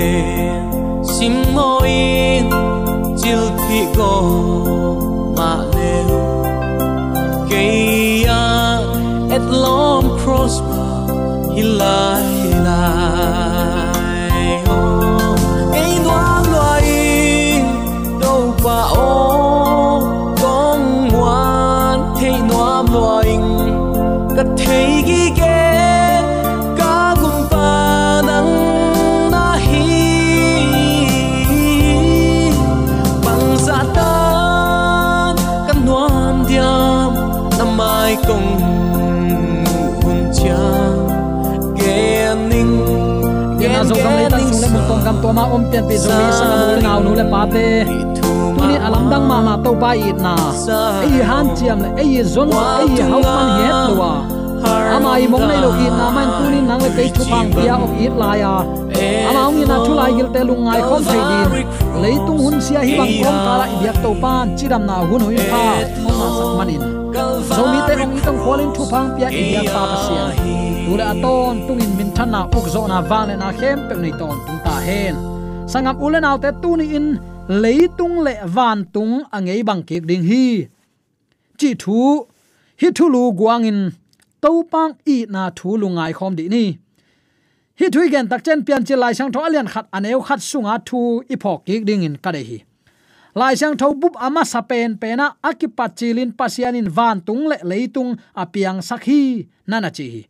về. 0.00 0.22
Xin 1.04 1.32
môi 1.54 1.90
chiều 3.22 3.40
thị 3.68 3.80
gò 3.96 4.22
mà 5.36 5.56
lên. 5.76 6.06
Cây 7.50 8.24
ya 8.26 8.78
et 9.30 9.42
long 9.50 10.18
crossbar 10.24 11.10
hilai 11.56 12.29
to 45.22 45.32
ma 45.32 45.44
om 45.54 45.62
pian 45.70 45.84
pi 45.88 45.96
zo 46.02 46.10
mi 46.18 46.32
sa 46.38 46.44
nu 46.50 46.66
le 46.70 46.76
ngau 46.82 46.98
nu 47.04 47.10
le 47.18 47.24
pa 47.32 47.40
te 47.52 47.64
tu 48.16 48.32
ni 48.68 48.76
alam 48.86 49.04
dang 49.12 49.24
ma 49.30 49.38
ma 49.46 49.54
to 49.64 49.70
pa 49.82 49.90
i 50.08 50.12
na 50.24 50.34
ei 51.06 51.20
han 51.30 51.46
chiam 51.56 51.78
le 51.84 51.88
ei 52.02 52.22
zon 52.34 52.48
ei 52.82 53.00
hau 53.10 53.20
man 53.34 53.48
het 53.60 53.80
lo 53.98 54.12
ama 54.96 55.12
i 55.24 55.26
mong 55.32 55.46
nei 55.50 55.60
lo 55.64 55.70
i 55.84 55.88
na 55.98 56.06
man 56.16 56.28
tu 56.36 56.44
ni 56.52 56.60
nang 56.68 56.80
le 56.84 56.90
kai 56.96 57.08
thu 57.16 57.22
pang 57.32 57.48
pia 57.54 57.74
ok 57.84 57.92
i 58.04 58.08
la 58.22 58.30
ya 58.42 58.54
ama 59.28 59.40
ong 59.48 59.60
na 59.70 59.76
thu 59.84 59.92
lai 60.00 60.12
gil 60.16 60.28
te 60.34 60.40
lung 60.48 60.62
ngai 60.66 60.80
khom 60.88 61.02
thei 61.10 61.22
din 61.30 61.66
leitung 62.02 62.40
hun 62.44 62.56
sia 62.66 62.80
hi 62.86 62.92
bang 62.98 63.12
kom 63.24 63.36
kala 63.46 63.66
i 63.74 63.76
biak 63.82 63.96
to 64.04 64.10
pan 64.22 64.56
chiram 64.58 64.82
na 64.88 64.96
hun 65.08 65.20
hui 65.26 65.38
pa. 65.52 65.62
Ma 66.04 66.10
na 66.20 66.26
sak 66.36 66.50
manin 66.58 66.99
zomi 67.56 67.80
te 67.88 67.94
ong 68.04 68.14
itong 68.18 68.40
kholin 68.44 68.70
thu 68.76 68.82
pang 68.92 69.08
pia 69.16 69.28
india 69.40 69.62
pa 69.74 69.82
pa 69.90 69.96
sia 70.06 70.24
tu 70.86 70.92
aton 71.12 71.54
tungin 71.66 71.92
min 71.98 72.10
thana 72.16 72.40
uk 72.56 72.66
zo 72.74 72.82
na 72.92 72.98
wang 73.10 73.30
na 73.42 73.48
khem 73.60 73.78
pe 73.88 73.94
nei 74.02 74.12
ton 74.20 74.36
tung 74.46 74.60
ta 74.66 74.74
hen 74.86 75.14
sangam 75.70 75.96
ulen 76.04 76.28
autte 76.30 76.50
tuni 76.62 76.86
in 76.98 77.06
leitung 77.62 78.16
le 78.26 78.34
van 78.56 78.78
tung 78.94 79.14
angei 79.36 79.60
bang 79.68 79.82
kek 79.88 80.02
ding 80.10 80.24
hi 80.30 80.44
chi 81.60 81.70
thu 81.82 82.00
hi 82.80 82.88
thu 82.96 83.04
lu 83.14 83.22
guang 83.40 83.64
in 83.70 83.80
to 84.42 84.52
pang 84.72 84.92
i 85.14 85.16
na 85.34 85.42
thu 85.56 85.76
lu 85.80 85.88
ngai 85.96 86.12
khom 86.18 86.32
di 86.38 86.48
ni. 86.48 86.64
Hi 87.80 87.86
thui 87.92 88.06
gen 88.12 88.28
tak 88.28 88.40
chen 88.44 88.64
pian 88.66 88.84
chi 88.84 88.94
lai 89.02 89.12
sang 89.18 89.32
tho 89.32 89.40
alian 89.48 89.66
khat 89.72 89.86
aneu 89.96 90.20
khat 90.26 90.40
sunga 90.50 90.74
thu 90.88 91.00
i 91.32 91.36
phok 91.42 91.58
kek 91.66 91.82
ding 91.88 92.02
in 92.08 92.16
ka 92.24 92.30
hi 92.48 92.58
lai 93.34 93.54
sang 93.54 93.76
tho 93.76 93.94
bup 93.94 94.14
ama 94.18 94.42
sapen 94.44 94.98
pena 94.98 95.36
akipat 95.42 95.96
chilin 95.98 96.30
pasianin 96.32 96.88
van 96.88 97.20
tung 97.26 97.46
le 97.50 97.58
leitung 97.62 98.16
apiang 98.34 98.80
sakhi 98.82 99.46
nana 99.66 99.90
chi 99.90 100.06
hi. 100.14 100.22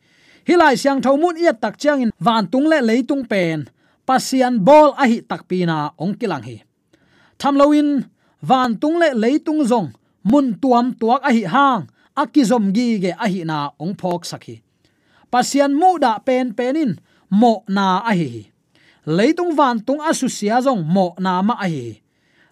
Lai 0.59 0.75
sang 0.75 1.01
tho 1.05 1.17
mun 1.17 1.37
ia 1.37 1.53
tak 1.53 1.79
chang 1.79 2.03
in 2.03 2.11
van 2.21 2.45
tung 2.53 2.67
le 2.69 2.79
leitung 2.81 3.25
pen. 3.31 3.69
Pasian 4.07 4.59
bol 4.67 4.91
a 5.03 5.05
hi 5.11 5.19
takpina 5.31 5.95
ong 6.03 6.15
kilang 6.21 6.43
hi. 6.43 6.57
Thamloin 7.41 8.05
van 8.43 8.77
tung 8.81 8.97
le 9.03 9.09
leitung 9.15 9.63
zong. 9.71 9.89
Mun 10.31 10.59
tuam 10.61 10.87
tuak 11.01 11.23
a 11.23 11.31
hi 11.33 11.45
hang. 11.55 11.83
Akizom 12.17 12.65
gi 12.75 12.99
ge 13.03 13.13
a 13.25 13.27
hi 13.33 13.41
na 13.45 13.71
ong 13.79 13.95
phok 14.01 14.25
sakhi 14.27 14.57
pasian 15.31 15.73
mu 15.79 15.97
da 16.03 16.19
pen 16.19 16.53
penin, 16.59 16.99
mo 17.31 17.63
na 17.71 18.03
a 18.03 18.13
hi 18.13 18.51
leitung 19.07 19.55
van 19.57 19.81
tung 19.81 20.03
asusia 20.03 20.61
zong, 20.61 20.83
mo 20.85 21.15
na 21.19 21.41
ma 21.43 21.55
a 21.57 21.67
hi 21.71 22.03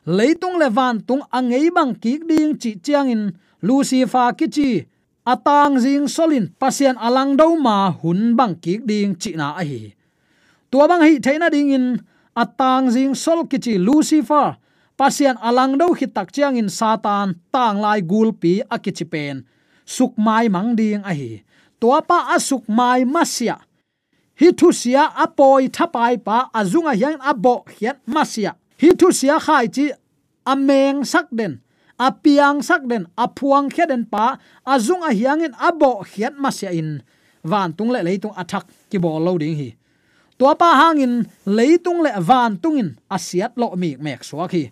leitung 0.08 0.56
levan 0.56 1.04
tung 1.04 1.20
angei 1.28 1.68
bang 1.68 1.92
ki 1.92 2.24
ding 2.24 2.56
chi 2.56 2.80
chiang 2.80 3.12
in 3.12 3.22
lucifer 3.60 4.32
kichi 4.32 4.88
atang 5.28 5.76
jing 5.76 6.08
solin 6.08 6.48
pasian 6.56 6.96
alang 6.96 7.36
do 7.36 7.52
ma 7.60 7.92
hun 7.92 8.32
bang 8.32 8.56
ki 8.56 8.80
ding 8.88 9.12
chi 9.20 9.36
na 9.36 9.52
a 9.60 9.62
hi 9.68 9.92
tua 10.72 10.88
bang 10.88 11.04
hi 11.04 11.20
theina 11.20 11.52
ding 11.52 11.76
in, 11.76 11.86
atang 12.32 12.88
jing 12.88 13.12
sol 13.12 13.44
kichi 13.44 13.76
lucifer 13.76 14.56
pasian 14.96 15.36
alang 15.44 15.76
do 15.76 15.92
hi 15.92 16.06
tak 16.08 16.32
chiang 16.32 16.56
in 16.56 16.72
satan, 16.72 17.36
tang 17.52 17.76
lai 17.84 18.00
gul 18.00 18.32
pi 18.32 18.64
akichi 18.74 19.04
pen. 19.04 19.44
Suk 19.84 20.12
mai 20.16 20.48
mang 20.48 20.72
ding 20.76 21.04
a 21.04 21.12
hi 21.12 21.44
tua 21.80 22.00
pa 22.00 22.32
asuk 22.34 22.64
mai 22.68 23.04
masia 23.04 23.56
hi 24.40 24.48
thu 24.58 24.68
sia 24.72 25.04
apoi 25.24 25.68
thapai 25.76 26.14
pa 26.26 26.48
azunga 26.58 26.92
hian 26.98 27.16
abo 27.30 27.54
hian 27.76 27.96
masia 28.14 28.52
hi 28.80 28.88
thu 28.98 29.08
sia 29.10 29.36
khai 29.46 29.66
chi 29.74 29.86
ameng 30.52 31.04
sak 31.12 31.26
den 31.38 31.52
apiang 31.98 32.62
sak 32.62 32.86
den 32.90 33.04
aphuang 33.24 33.68
kheden 33.74 34.06
pa 34.12 34.38
azung 34.62 35.02
a 35.02 35.10
hiangin 35.10 35.54
abo 35.58 36.06
hiat 36.10 36.34
masia 36.38 36.70
in. 36.70 37.02
Van 37.42 37.72
tung 37.76 37.90
le 37.94 38.02
leitung 38.02 38.34
athak 38.34 38.66
ki 38.90 38.98
bo 38.98 39.18
lo 39.18 39.38
ding 39.38 39.56
hi. 39.58 39.68
Tua 40.38 40.54
pa 40.54 40.70
hangin 40.80 41.26
leitung 41.46 42.02
le 42.06 42.10
van 42.22 42.54
tungin 42.62 42.94
asiat 43.10 43.58
lo 43.58 43.74
mi 43.74 43.98
mek 43.98 44.22
so 44.22 44.38
hi 44.46 44.70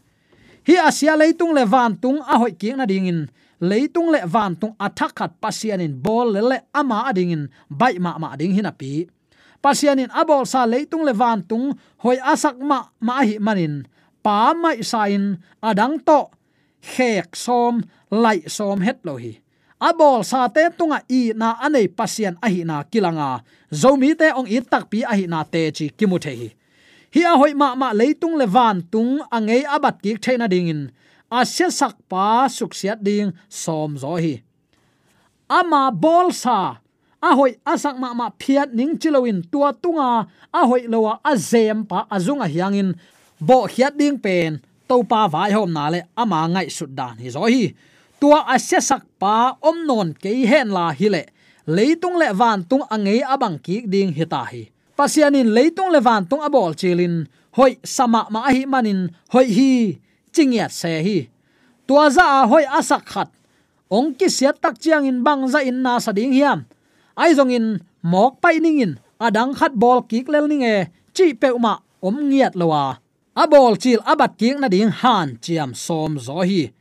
hi 0.66 0.74
asia 0.82 1.14
leitung 1.14 1.54
le 1.54 1.62
van 1.66 1.94
tung 2.02 2.18
a 2.22 2.38
hoi 2.42 2.54
ki 2.58 2.74
na 2.74 2.86
ding 2.86 3.06
in, 3.06 3.20
leitung 3.62 4.10
le 4.10 4.20
van 4.26 4.58
tung 4.58 4.74
athak 4.78 5.14
khat 5.14 5.32
pasianin 5.42 5.94
bol 5.94 6.34
le 6.34 6.42
le 6.42 6.58
ama 6.74 7.06
ading 7.10 7.30
in, 7.30 7.44
bai 7.70 7.98
ma 8.02 8.18
ma 8.18 8.34
ding 8.34 8.54
hin 8.54 8.66
api 8.66 9.06
pasianin 9.62 10.10
abol 10.10 10.42
sa 10.46 10.66
leitung 10.66 11.06
le 11.06 11.14
van 11.14 11.42
tung, 11.42 11.74
hoi 12.02 12.18
asak 12.18 12.58
ma 12.58 12.90
ma 12.98 13.22
hi 13.22 13.38
manin 13.38 13.86
pa 14.26 14.50
mai 14.58 14.82
sain 14.82 15.38
adang 15.62 16.02
to. 16.02 16.26
Khek 16.82 17.38
som, 17.38 17.78
lai 18.10 18.42
som 18.50 18.82
het 18.82 18.98
lo 19.06 19.14
hi. 19.22 19.38
Abol 19.78 20.26
sa 20.26 20.50
te 20.50 20.66
tunga 20.74 20.98
i 21.06 21.30
na 21.30 21.54
anei 21.62 21.86
pasien 21.86 22.34
a 22.42 22.50
hi 22.50 22.66
na 22.66 22.82
kilanga. 22.90 23.46
Zomi 23.70 24.10
te 24.18 24.34
ong 24.34 24.50
i 24.50 24.58
tak 24.66 24.90
pi 24.90 25.06
a 25.06 25.14
hi 25.14 25.30
na 25.30 25.46
te 25.46 25.70
chi 25.76 25.86
kimu 25.98 26.18
the 26.18 26.32
hi. 26.40 26.48
Hi 27.14 27.22
a 27.22 27.34
hoi 27.38 27.52
ma 27.54 27.68
ma 27.78 27.88
leitung 27.94 28.34
le 28.40 28.46
van 28.50 28.82
tung 28.92 29.22
angei 29.30 29.62
abat 29.62 30.02
ki 30.02 30.18
thaina 30.18 30.50
ding 30.50 30.68
in. 30.74 30.82
A 31.30 31.46
se 31.46 31.70
sak 31.70 31.94
pa 32.10 32.48
suk 32.50 32.74
siat 32.74 32.98
ding 33.06 33.30
som 33.48 33.94
zo 34.02 34.16
hi. 34.24 34.34
Ama 35.58 35.82
bol 36.02 36.34
sa. 36.42 36.82
A 37.22 37.30
hoi 37.38 37.52
asak 37.72 37.94
ma 38.02 38.10
ma 38.14 38.26
phiat 38.40 38.74
ning 38.74 38.98
chilowin 38.98 39.38
tua 39.52 39.70
tunga. 39.82 40.26
A 40.58 40.60
hoi 40.66 40.82
lowa 40.92 41.20
a 41.22 41.32
zem 41.36 41.86
pa 41.86 42.06
azunga 42.10 42.46
hiangin 42.50 42.90
bo 43.40 43.66
hiat 43.66 43.94
ding 43.96 44.18
pen 44.18 44.60
to 44.88 45.02
pa 45.04 45.28
vai 45.28 45.52
hom 45.52 45.70
na 45.72 45.90
le 45.90 46.00
ama 46.16 46.44
à 46.44 46.48
ngai 46.48 46.68
sut 46.70 46.90
dan 46.98 47.16
hi 47.18 47.28
zo 47.30 47.44
hi. 47.44 47.74
Tua 48.20 48.48
a 48.48 48.56
se 48.58 48.80
sak 48.80 49.02
pa 49.20 49.56
om 49.60 49.76
non 49.88 50.08
ke 50.22 50.30
hen 50.50 50.68
la 50.72 50.92
hi 50.98 51.08
le 51.14 51.22
leitung 51.66 52.16
le 52.16 52.32
van 52.32 52.64
tung 52.64 52.84
angei 52.94 53.20
abang 53.20 53.58
ki 53.64 53.84
ding 53.92 54.12
hita 54.16 54.42
hi 54.52 54.62
pasianin 54.96 55.52
leitung 55.56 55.92
le 55.92 56.00
van 56.00 56.24
tung 56.24 56.40
abol 56.40 56.72
à 56.72 56.76
chilin 56.80 57.28
hoi 57.56 57.76
sama 57.84 58.20
ma 58.32 58.40
hi 58.48 58.64
manin 58.72 59.00
hoi 59.32 59.46
hi 59.56 59.70
chingiat 60.32 60.72
se 60.72 60.92
hi. 61.06 61.18
Tua 61.86 62.10
za 62.10 62.24
a 62.24 62.42
à 62.42 62.46
hoi 62.50 62.64
asak 62.78 63.04
khat 63.12 63.28
ong 63.90 64.14
ki 64.18 64.28
sia 64.36 64.52
tak 64.52 64.80
chiang 64.82 65.04
in 65.10 65.22
bang 65.26 65.42
za 65.52 65.60
in 65.60 65.78
na 65.84 66.00
sa 66.00 66.12
ding 66.12 66.32
hiam. 66.32 66.64
Ai 67.16 67.34
zong 67.36 67.52
in 67.52 67.66
mok 68.02 68.40
pai 68.42 68.56
ning 68.64 68.80
in 68.80 68.92
adang 69.20 69.52
khat 69.58 69.72
bol 69.82 70.00
kik 70.10 70.28
lel 70.32 70.46
ning 70.48 70.64
e 70.64 70.76
chi 71.16 71.32
pe 71.40 71.48
ma 71.64 71.72
om 72.00 72.16
ngiat 72.28 72.56
lo 72.60 72.66
wa 72.72 72.96
Abol 73.36 73.76
chil 73.76 74.00
abat 74.00 74.40
king 74.40 74.64
na 74.64 74.68
ding 74.72 74.88
han 74.88 75.36
chiam 75.44 75.76
som 75.76 76.16
zo 76.16 76.40
hi. 76.40 76.72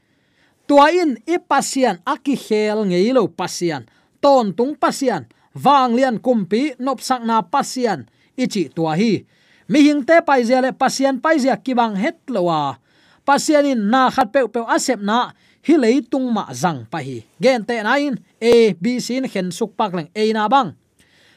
Tua 0.63 0.87
in 0.87 1.19
i 1.27 1.35
pasian 1.35 1.99
aki 2.07 2.39
khel 2.39 2.87
ngei 2.87 3.11
lo 3.11 3.27
pasian. 3.27 3.83
Ton 4.23 4.55
tung 4.55 4.71
pasian. 4.71 5.27
Wang 5.51 5.99
lian 5.99 6.15
kumpi 6.23 6.71
nop 6.79 7.03
sak 7.03 7.27
na 7.27 7.43
pasian. 7.43 8.07
Ichi 8.39 8.71
tua 8.71 8.95
hi. 8.95 9.27
Mi 9.67 9.83
hing 9.83 10.07
te 10.07 10.23
pai 10.23 10.47
zia 10.47 10.63
le 10.63 10.71
pasian 10.71 11.19
pai 11.19 11.43
zia 11.43 11.59
ki 11.59 11.75
bang 11.75 11.99
het 11.99 12.23
lowa 12.31 12.79
pasian 13.27 13.65
in 13.65 13.81
na 13.91 14.07
khat 14.13 14.31
pe 14.31 14.47
pe 14.47 14.61
asep 14.69 15.01
na 15.01 15.33
hi 15.65 15.75
lei 15.75 15.99
tung 15.99 16.31
ma 16.31 16.47
zang 16.55 16.87
pa 16.87 17.03
hi. 17.03 17.19
Gen 17.35 17.67
te 17.67 17.83
na 17.83 17.99
in 17.99 18.15
a, 18.39 18.71
b, 18.79 18.95
c 19.03 19.19
in 19.19 19.27
khen 19.27 19.51
suk 19.51 19.75
pak 19.75 19.91
leng 19.91 20.07
a 20.15 20.23
na 20.31 20.47
bang. 20.47 20.71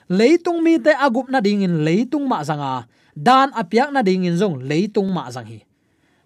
Leitung 0.08 0.62
mi 0.62 0.78
te 0.78 0.94
agup 0.94 1.26
na 1.26 1.42
ding 1.42 1.66
in 1.66 1.82
leitung 1.82 2.28
ma 2.30 2.44
zanga 2.46 2.86
dan 3.18 3.50
apiak 3.50 3.90
na 3.90 4.06
ding 4.06 4.22
in 4.22 4.38
zong 4.38 4.62
leitung 4.62 5.10
ma 5.10 5.26
zang 5.34 5.50
hi. 5.50 5.66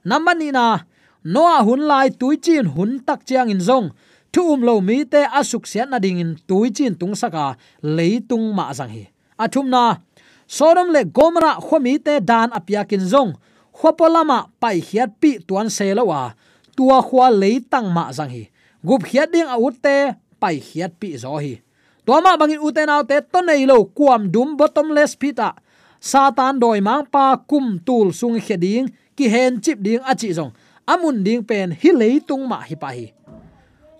Number 0.05 0.37
ni 0.37 0.52
na 0.52 0.85
noa 1.24 1.64
hun 1.64 1.88
lai 1.88 2.12
tui 2.12 2.37
chin 2.37 2.68
hun 2.68 3.00
tak 3.00 3.24
chiang 3.24 3.48
in 3.48 3.64
zong. 3.64 3.96
Thu 4.33 4.52
um 4.52 4.61
lo 4.61 4.81
mi 4.85 5.05
te 5.09 5.24
asuk 5.24 5.64
sian 5.64 5.88
na 5.88 5.96
ding 5.96 6.20
in 6.20 6.37
tui 6.44 6.68
chin 6.68 6.92
tung 6.92 7.16
saka 7.16 7.57
leitung 7.81 8.52
ma 8.52 8.68
zang 8.76 8.92
hi. 8.92 9.09
Athum 9.40 9.72
na, 9.72 10.05
sodom 10.44 10.92
le 10.92 11.09
gomra 11.09 11.57
khomi 11.57 11.96
te 11.96 12.20
dan 12.20 12.52
apiakin 12.52 13.05
zong. 13.09 13.33
Khopolama 13.72 14.52
pai 14.61 14.85
hiat 14.85 15.16
pi 15.16 15.40
tuan 15.40 15.72
selawa 15.72 16.37
tua 16.76 17.00
khwa 17.00 17.33
leitang 17.33 17.88
ma 17.88 18.12
zang 18.12 18.28
hi. 18.28 18.52
Gup 18.85 19.09
hiat 19.09 19.33
ding 19.33 19.48
a 19.48 19.57
utte 19.57 20.12
pai 20.37 20.61
hiat 20.61 20.92
pi 21.00 21.16
zo 21.16 21.40
hi. 21.40 21.57
To 22.05 22.20
ma 22.20 22.37
bangin 22.37 22.61
uten 22.61 22.92
autte 22.92 23.16
to 23.33 23.40
nei 23.40 23.64
lo 23.64 23.88
kuam 23.96 24.28
dum 24.28 24.59
bottomless 24.59 25.16
pita 25.16 25.57
satan 26.03 26.59
doi 26.59 26.81
mang 26.83 27.07
pa 27.15 27.38
kum 27.51 27.79
tul 27.87 28.11
sung 28.11 28.37
kheding 28.47 28.91
ki 29.17 29.27
hen 29.35 29.61
chip 29.62 29.79
ding 29.79 30.03
achi 30.11 30.35
zong. 30.38 30.51
Amun 30.93 31.23
ding 31.27 31.43
pen 31.49 31.71
hi 31.81 31.91
leitung 32.01 32.45
ma 32.51 32.59
hi 32.69 32.75
pa 32.83 32.91
hi. 32.97 33.07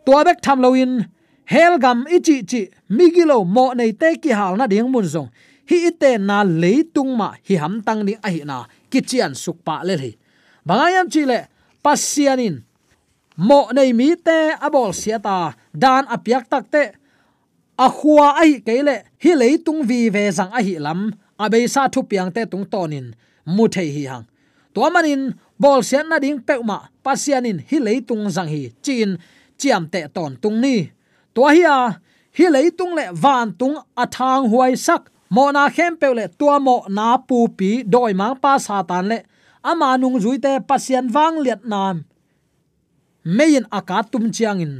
Tua 0.05 0.25
bek 0.27 0.39
tham 0.43 0.59
loin 0.65 0.93
helgam 1.53 1.99
ichi 2.17 2.43
chi 2.51 2.61
migilo 2.97 3.39
mo 3.47 3.65
nei 3.79 3.93
te 4.01 4.09
ki 4.23 4.31
hal 4.39 4.59
na 4.59 4.67
ding 4.67 4.91
mun 4.91 5.07
zong. 5.15 5.29
Hi 5.71 5.77
ite 5.91 6.19
na 6.19 6.43
leitung 6.43 7.15
ma 7.21 7.29
hi 7.47 7.55
ham 7.63 7.75
tang 7.87 8.03
ni 8.07 8.15
a 8.27 8.29
hi 8.35 8.43
na 8.51 8.57
kichian 8.91 9.33
sukpa 9.43 9.75
le 9.87 9.95
hi 10.03 10.13
bangayam 10.67 11.07
chi 11.13 11.23
le 11.31 11.39
pasianin 11.85 12.57
mo 13.49 13.61
nei 13.77 13.91
mi 13.99 14.09
te 14.27 14.39
abol 14.67 14.91
siata 14.91 15.55
dan 15.83 16.05
apiak 16.15 16.45
tak 16.51 16.67
te. 16.75 16.85
A 17.79 17.87
khuwa 17.89 18.27
ai 18.43 18.61
kele 18.67 18.97
hi 19.23 19.33
leitung 19.43 19.87
vi 19.89 20.11
ve 20.15 20.25
zang 20.39 20.51
a 20.59 20.61
hi 20.67 20.75
lam 20.87 21.01
abe 21.45 21.61
sa 21.75 21.83
thu 21.93 22.01
piang 22.11 22.31
te 22.35 22.43
tung 22.53 22.67
tonin 22.73 23.07
mu 23.55 23.65
thei 23.75 23.89
hi 23.97 24.05
hang. 24.11 24.25
To 24.75 24.81
manin 24.95 25.23
bol 25.63 25.81
sian 25.89 26.09
na 26.09 26.17
ding 26.25 26.41
peuma 26.47 26.89
pasianin 27.05 27.59
hi 27.69 27.79
leitung 27.87 28.25
zang 28.35 28.49
hi. 28.49 28.73
Chin, 28.85 29.11
chiam 29.61 29.85
te 29.93 30.01
ton 30.15 30.33
tung 30.43 30.61
ni. 30.65 30.77
To 31.35 31.43
hi 31.55 31.63
a, 31.69 31.79
hi 32.37 32.47
leitung 32.55 32.95
le 32.99 33.05
van 33.13 33.53
tung 33.61 33.77
athang 34.03 34.49
huai 34.53 34.77
sak. 34.77 35.03
Mo 35.33 35.49
na 35.53 35.69
khem 35.69 35.97
pe 35.97 36.09
le 36.19 36.29
tua 36.39 36.57
mo 36.61 36.85
na 36.89 37.17
pu 37.17 37.49
pi 37.59 37.71
doi 37.93 38.13
mang 38.13 38.37
pa 38.43 38.59
satan 38.59 39.05
le. 39.11 39.19
Ama 39.71 39.97
nung 40.01 40.19
zui 40.21 40.39
te 40.45 40.53
pasian 40.69 41.07
wang 41.15 41.37
liet 41.45 41.63
nam. 41.65 42.05
Mein 43.25 43.65
aka 43.71 44.03
tum 44.03 44.33
chiang 44.33 44.61
in. 44.61 44.75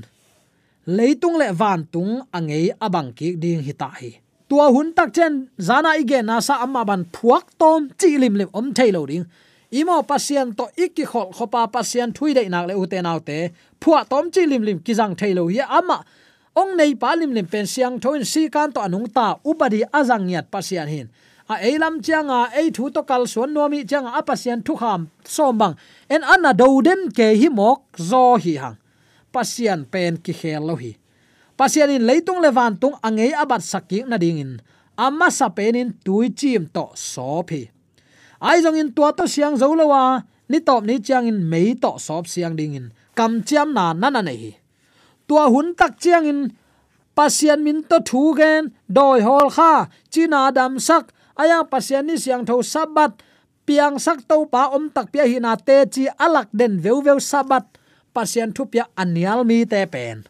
Leitung 0.87 1.37
le 1.41 1.53
van 1.53 1.87
tung 1.93 2.27
angei 2.37 2.75
abang 2.81 3.13
ki 3.17 3.37
ding 3.43 3.63
hi 3.63 3.73
ta 3.73 3.89
hi 4.01 4.22
tua 4.53 4.69
hun 4.69 4.93
tak 4.93 5.17
chen, 5.17 5.49
zana 5.57 5.97
ige 5.97 6.21
na 6.21 6.37
sa 6.45 6.61
amma 6.61 6.85
ban 6.85 7.03
phuak 7.09 7.57
tom, 7.57 7.89
chi 8.01 8.21
lim 8.21 8.35
lim 8.37 8.51
om 8.53 8.75
thailo 8.77 9.07
ding. 9.09 9.25
Imo 9.73 9.97
pasian 10.05 10.53
to 10.59 10.65
ikki 10.77 11.05
khol 11.09 11.33
khopa 11.37 11.73
pasian 11.73 12.13
thui 12.13 12.35
dei 12.37 12.49
nak 12.53 12.69
le 12.69 12.75
ute 12.77 12.99
nau 13.01 13.19
te. 13.29 13.39
Phua 13.81 14.05
tom 14.05 14.31
chi 14.35 14.45
lim 14.45 14.63
lim 14.69 14.79
ki 14.85 14.93
jang 14.99 15.15
thailo 15.17 15.49
hi 15.49 15.65
amma. 15.79 16.05
Ong 16.61 16.77
nei 16.77 16.93
pa 16.95 17.15
lim 17.17 17.33
lim 17.33 17.47
pen 17.53 17.67
siang 17.67 17.97
thoin 18.03 18.25
si 18.33 18.51
kan 18.55 18.69
to 18.75 18.81
anung 18.87 19.09
ta 19.17 19.27
ubadi 19.51 19.81
azang 19.99 20.29
yat 20.29 20.47
pasian 20.53 20.89
hin. 20.95 21.09
A 21.49 21.55
eilam 21.69 22.05
changa 22.05 22.53
ei 22.53 22.69
thu 22.77 22.91
to 22.95 23.03
kal 23.09 23.25
suan 23.33 23.55
nomi 23.57 23.89
changa 23.91 24.11
a 24.19 24.21
pasian 24.23 24.61
thu 24.67 24.77
kham 24.77 25.09
sombang 25.25 25.75
en 26.15 26.23
anna 26.33 26.53
do 26.53 26.69
dem 26.87 27.09
ke 27.17 27.33
hi 27.41 27.49
mok 27.49 27.81
zo 27.97 28.37
hi 28.37 28.55
hang. 28.63 28.77
Pasian 29.33 29.81
pen 29.93 30.21
ki 30.25 30.33
khel 30.41 30.63
lo 30.69 30.77
hi 30.77 30.93
pasianin 31.63 32.03
leitung 32.03 32.43
lewan 32.43 32.75
tung 32.75 32.99
angei 33.07 33.31
abat 33.31 33.63
sakik 33.63 34.11
na 34.11 34.19
dingin. 34.19 34.59
Amma 34.99 35.31
sa 35.31 35.47
penin 35.55 35.95
tui 36.03 36.35
chim 36.35 36.67
to 36.67 36.91
sophi 36.99 37.71
ai 38.43 38.59
jong 38.59 38.75
in 38.75 38.91
tua 38.91 39.15
to 39.15 39.31
siang 39.31 39.55
zolowa 39.55 40.27
ni 40.51 40.59
top 40.59 40.83
ni 40.83 40.99
chiang 40.99 41.31
in 41.31 41.47
mei 41.47 41.79
to 41.79 41.95
sop 42.03 42.27
siang 42.27 42.59
dingin. 42.59 42.91
Kam 43.15 43.47
chiam 43.47 43.71
na 43.71 43.95
na 43.95 44.11
na 44.11 44.27
nei 44.27 44.59
tua 45.33 45.49
hun 45.49 45.73
tak 45.73 45.97
chiang 45.97 46.29
in, 46.29 46.41
pasian 47.17 47.65
min 47.65 47.81
to 47.89 48.05
thu 48.05 48.37
gen, 48.37 48.75
doi 48.85 49.25
hol 49.25 49.49
kha, 49.49 49.89
china 50.13 50.53
dam 50.53 50.77
sak. 50.77 51.09
Aya 51.41 51.65
pasian 51.65 52.05
ni 52.05 52.21
siang 52.21 52.45
tho 52.45 52.61
sabat, 52.61 53.17
piang 53.65 53.97
sak 53.97 54.29
to 54.29 54.45
pa 54.53 54.69
om 54.77 54.93
tak 54.93 55.09
pia 55.09 55.25
hi 55.25 55.41
na 55.41 55.57
te 55.57 55.89
chi 55.89 56.05
alak 56.21 56.53
den 56.53 56.77
veu 56.77 57.01
veu 57.01 57.17
sabat. 57.17 57.65
Pasian 58.13 58.53
thu 58.53 58.69
pia 58.69 58.85
anial 58.93 59.41
mi 59.49 59.65
te 59.65 59.81
pen 59.89 60.29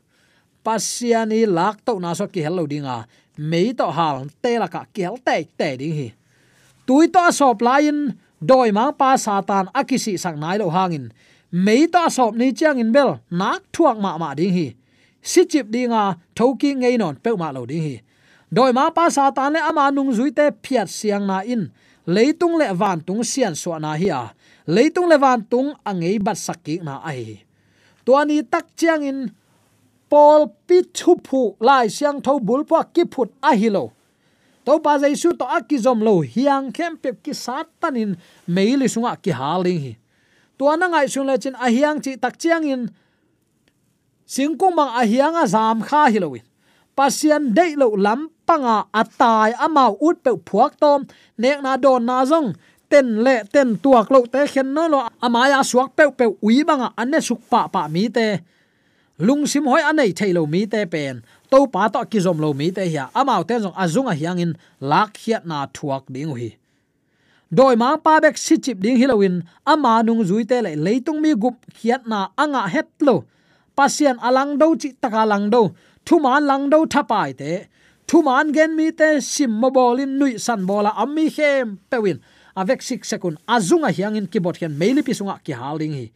pasiani 0.65 1.47
lak 1.47 1.85
to 1.85 1.99
na 1.99 2.15
so 2.15 2.27
ki 2.27 2.41
hello 2.43 2.67
dinga. 2.67 3.05
Mei 3.39 3.73
to 3.73 3.91
hal, 3.91 4.27
te 4.43 4.59
la 4.59 4.69
ka 4.69 4.87
ki 4.93 5.03
hel 5.03 5.19
te 5.19 5.45
te 5.59 5.69
ding 5.77 5.95
hi. 5.95 6.09
Tui 6.87 7.09
to 7.09 7.23
sop 7.33 7.63
lain, 7.63 8.15
doi 8.41 8.71
ma 8.73 8.93
pa 8.93 9.17
satan 9.17 9.69
akisi 9.75 10.19
sang 10.19 10.39
nai 10.41 10.59
lo 10.59 10.71
hangin. 10.71 11.13
Mei 11.53 11.87
to 11.87 12.03
sop 12.11 12.35
ni 12.35 12.53
chang 12.53 12.79
in 12.79 12.93
bel, 12.93 13.21
nak 13.31 13.63
thuak 13.73 13.99
ma 13.99 14.19
ma 14.19 14.35
ding 14.35 14.53
hi. 14.53 14.69
Si 15.23 15.45
chip 15.47 15.71
dinga 15.71 16.17
thoki 16.35 16.75
ngei 16.75 16.99
non 16.99 17.17
pe 17.17 17.31
ma 17.37 17.51
lo 17.51 17.67
ding 17.67 17.83
hi. 17.83 17.97
Doi 18.53 18.73
ma 18.73 18.91
pa 18.91 19.09
satan 19.11 19.55
le 19.55 19.61
ama 19.61 19.91
nung 19.91 20.13
zui 20.13 20.31
te 20.31 20.53
phiat 20.63 20.89
siang 20.89 21.27
na 21.27 21.41
in. 21.43 21.73
Leitung 22.07 22.59
le 22.59 22.75
van 22.75 23.01
tung 23.01 23.23
sian 23.25 23.55
so 23.55 23.79
na 23.79 23.95
hi 23.95 24.11
a. 24.11 24.35
Leitung 24.67 25.09
le 25.09 25.17
van 25.19 25.41
tung 25.43 25.73
angei 25.87 26.19
bat 26.19 26.37
sakki 26.37 26.83
na 26.83 27.01
ai 27.03 27.43
tuani 28.05 28.43
tak 28.43 28.67
chiang 28.77 29.03
in 29.07 29.19
pol 30.13 30.41
pi 30.69 30.79
thu 30.99 31.17
phu 31.27 31.43
lai 31.69 31.85
siang 31.97 32.21
tho 32.25 32.39
bul 32.49 32.63
pa 32.71 32.81
ki 32.95 33.05
phut 33.13 33.29
a 33.51 33.57
hi 33.61 33.69
lo. 33.77 33.85
To 34.67 34.79
pa 34.85 34.93
jai 35.03 35.15
su 35.23 35.33
to 35.41 35.45
akizom 35.59 35.99
lo 36.07 36.15
hiang 36.35 36.67
khem 36.77 36.93
pe 37.03 37.11
ki 37.25 37.33
satanin 37.45 38.11
meili 38.55 38.87
sunga 38.95 39.13
ki 39.25 39.33
haling 39.41 39.81
hi. 39.85 39.93
To 40.59 40.65
na 40.81 40.87
ngai 40.93 41.07
sun 41.13 41.27
le 41.31 41.37
chin 41.43 41.57
a 41.67 41.69
hiang 41.77 41.99
chi 42.05 42.13
tak 42.23 42.35
chiang 42.43 42.65
in 42.75 42.83
singkung 44.35 44.77
bang 44.79 44.93
a 45.01 45.03
hiang 45.13 45.35
a 45.43 45.45
zam 45.55 45.79
kha 45.89 46.03
hi 46.13 46.19
loin 46.25 46.45
pasian 46.97 47.43
dei 47.57 47.73
lo 47.81 47.89
lam 47.97 48.29
panga 48.47 48.77
atai 49.01 49.51
ama 49.67 49.85
ut 50.07 50.17
pe 50.25 50.31
phuak 50.49 50.73
tom, 50.83 51.01
nek 51.39 51.59
na 51.65 51.77
don 51.77 52.05
na 52.05 52.25
zong, 52.31 52.53
ten 52.91 53.25
le 53.25 53.37
ten 53.53 53.69
tuak 53.83 54.11
lo 54.13 54.21
te 54.33 54.45
khen 54.53 54.69
no 54.77 54.85
lo 54.93 54.99
amaya 55.27 55.61
suak 55.65 55.97
pe 55.97 56.05
pe 56.19 56.27
ui 56.45 56.65
banga 56.69 56.93
anne 57.01 57.19
suk 57.29 57.41
pa 57.51 57.61
pa 57.73 57.89
mi 57.89 58.09
te 58.17 58.27
lung 59.27 59.47
sim 59.47 59.65
hoi 59.71 59.83
anei 59.91 60.11
thailo 60.19 60.43
mi 60.53 60.67
te 60.73 60.81
pen. 60.93 61.23
To 61.51 61.67
pa 61.75 61.89
to 61.95 62.01
ki 62.11 62.19
zom 62.25 62.39
lo 62.45 62.51
mi 62.61 62.71
te 62.77 62.85
hia. 62.93 63.05
Amao 63.21 63.43
te 63.49 63.55
jong 63.63 63.77
azunga 63.83 64.15
hiangin 64.21 64.53
lak 64.81 65.13
hiat 65.23 65.47
na 65.51 65.67
thuak 65.77 66.05
ding 66.15 66.35
hi 66.41 66.51
doi 67.53 67.77
ma 67.77 67.97
pa 68.01 68.17
bek 68.25 68.37
si 68.41 68.57
chip 68.65 68.81
ding 68.81 68.97
hilowin 68.97 69.45
ama 69.73 70.03
nung 70.03 70.25
zui 70.25 70.45
te 70.49 70.59
le 70.65 70.73
leitung 70.85 71.21
mi 71.21 71.35
gup 71.43 71.57
hiat 71.81 72.09
na 72.09 72.29
anga 72.43 72.63
het 72.75 72.89
lo. 73.01 73.25
Pasian 73.77 74.17
alang 74.29 74.57
do 74.61 74.75
chi 74.81 74.89
taka 75.03 75.27
lang 75.29 75.51
do 75.51 75.63
thu 76.07 76.19
man 76.25 76.47
lang 76.51 76.71
do 76.73 76.79
thapai 76.87 77.37
te. 77.37 77.53
Thu 78.09 78.23
man 78.23 78.53
gen 78.57 78.77
mi 78.77 78.91
te 78.91 79.21
sim 79.21 79.53
mo 79.61 79.69
bolin 79.71 80.19
nui 80.19 80.39
san 80.39 80.65
bola 80.67 80.91
ammi 81.03 81.29
hem 81.37 81.79
pewin 81.91 82.19
avek 82.57 82.81
sik 82.89 83.05
sekun 83.05 83.37
azunga 83.55 83.91
hiangin 83.97 84.27
kibot 84.33 84.57
hian 84.57 84.73
meili 84.81 85.03
pisunga 85.05 85.37
ki 85.45 85.53
haling 85.61 85.95
hi. 85.99 86.07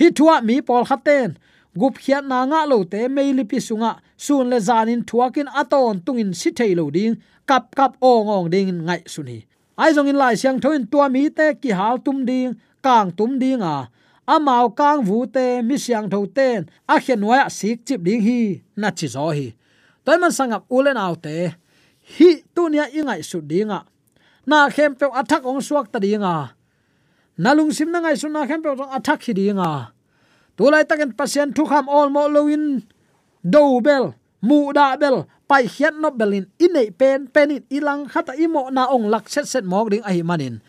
Hi 0.00 0.10
thua 0.10 0.40
mi 0.42 0.60
pol 0.60 0.84
khaten 0.90 1.38
gup 1.76 1.98
khiat 1.98 2.24
na 2.24 2.46
nga 2.46 2.66
lo 2.66 2.84
te 2.84 3.08
meili 3.08 3.44
pi 3.44 3.58
sunga. 3.60 4.00
Sun 4.16 4.50
le 4.50 4.58
zanin 4.60 5.02
thuakin 5.08 5.48
aton 5.60 6.00
tungin 6.04 6.34
si 6.34 6.50
thailo 6.50 6.90
ding. 6.90 7.16
Kap 7.46 7.74
kap 7.74 7.96
ong 8.00 8.28
ong 8.28 8.48
ding 8.50 8.86
ngai 8.86 9.02
suni. 9.06 9.38
Ai 9.78 9.92
zong 9.94 10.08
in 10.08 10.16
lai 10.16 10.34
siang 10.34 10.60
thoin 10.60 10.86
tua 10.90 11.08
mi 11.08 11.30
te 11.30 11.54
ki 11.62 11.70
hal 11.70 11.98
tum 12.04 12.24
ding, 12.28 12.52
kang 12.82 13.10
tum 13.12 13.38
ding 13.38 13.62
a. 13.62 13.88
Amao 14.28 14.68
kang 14.76 15.00
vu 15.04 15.26
te 15.26 15.62
mi 15.62 15.76
siang 15.78 16.10
tho 16.10 16.26
ten. 16.26 16.68
A 16.88 17.00
khen 17.00 17.22
wa 17.24 17.48
sik 17.48 17.86
chip 17.86 18.00
ding 18.02 18.22
hi, 18.22 18.60
na 18.76 18.90
chi 18.90 19.06
zo 19.06 19.30
hi. 19.36 19.54
Toy 20.04 20.16
man 20.20 20.32
sangap 20.32 20.62
ulen 20.68 20.96
au 20.96 21.14
te. 21.14 21.54
Hi, 22.18 22.42
tu 22.54 22.68
nia 22.68 22.90
ingai 22.90 23.22
su 23.22 23.40
dinga 23.40 23.86
na 24.46 24.68
khem 24.74 24.94
pe 24.98 25.06
athak 25.06 25.44
ong 25.46 25.60
suak 25.60 25.92
ta 25.92 25.98
dinga 26.02 26.56
nalung 27.38 27.70
sim 27.70 27.92
na 27.92 28.00
ngai 28.00 28.16
su 28.18 28.28
na 28.28 28.42
khem 28.48 28.62
pe 28.64 28.70
athak 28.96 29.20
hi 29.26 29.32
dinga 29.38 29.94
tulai 30.60 30.84
takin 30.84 31.16
pasien 31.16 31.56
thu 31.56 31.64
kham 31.64 31.88
all 31.88 32.12
mo 32.12 32.28
loin 32.28 32.84
do 33.40 33.80
bel, 33.80 34.12
mu 34.44 34.68
da 34.76 34.92
bel, 35.00 35.24
pai 35.48 35.64
hiat 35.64 35.96
no 35.96 36.12
belin. 36.12 36.44
Inei 36.60 36.92
pen, 36.92 37.32
penin 37.32 37.64
ilang, 37.72 38.04
khata 38.04 38.36
imo 38.36 38.68
na 38.68 38.84
ong 38.92 39.08
lak 39.08 39.24
set 39.32 39.48
set 39.48 39.64
mok 39.64 39.88
ding 39.88 40.04
ahi 40.04 40.20
manin. 40.20 40.60